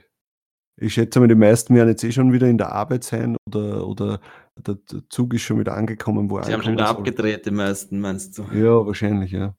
[0.77, 3.87] ich schätze mal, die meisten werden jetzt eh schon wieder in der Arbeit sein oder,
[3.87, 4.19] oder
[4.57, 4.77] der,
[5.09, 6.97] Zug ist schon wieder angekommen, wo er Sie haben schon wieder soll.
[6.97, 8.43] abgedreht, die meisten, meinst du?
[8.53, 9.55] Ja, wahrscheinlich, ja.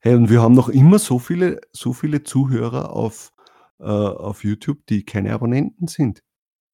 [0.00, 3.32] Hey, und wir haben noch immer so viele, so viele Zuhörer auf,
[3.78, 6.22] äh, auf YouTube, die keine Abonnenten sind.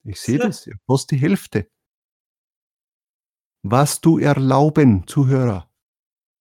[0.04, 0.46] Ich sehe Ja.
[0.46, 1.68] das, fast die Hälfte.
[3.62, 5.68] Was du erlauben, Zuhörer.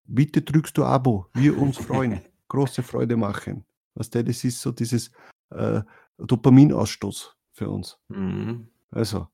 [0.06, 3.66] Bitte drückst du Abo, wir uns freuen, große Freude machen.
[3.94, 5.12] Was der, das ist so dieses
[5.52, 5.82] äh,
[6.18, 8.00] Dopaminausstoß für uns.
[8.10, 8.70] Mhm.
[8.90, 9.28] Also,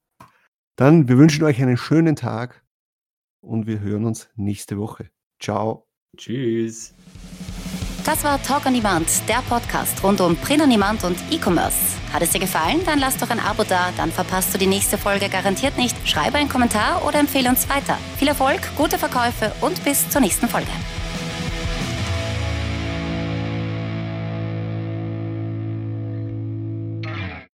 [0.76, 2.64] dann, wir wünschen euch einen schönen Tag
[3.42, 5.10] und wir hören uns nächste Woche.
[5.40, 5.88] Ciao.
[6.16, 6.94] Tschüss.
[8.06, 11.98] Das war Talk on Demand, der Podcast rund um Print on Demand und E-Commerce.
[12.14, 12.80] Hat es dir gefallen?
[12.86, 15.96] Dann lass doch ein Abo da, dann verpasst du die nächste Folge garantiert nicht.
[16.08, 17.98] Schreibe einen Kommentar oder empfehle uns weiter.
[18.18, 20.72] Viel Erfolg, gute Verkäufe und bis zur nächsten Folge.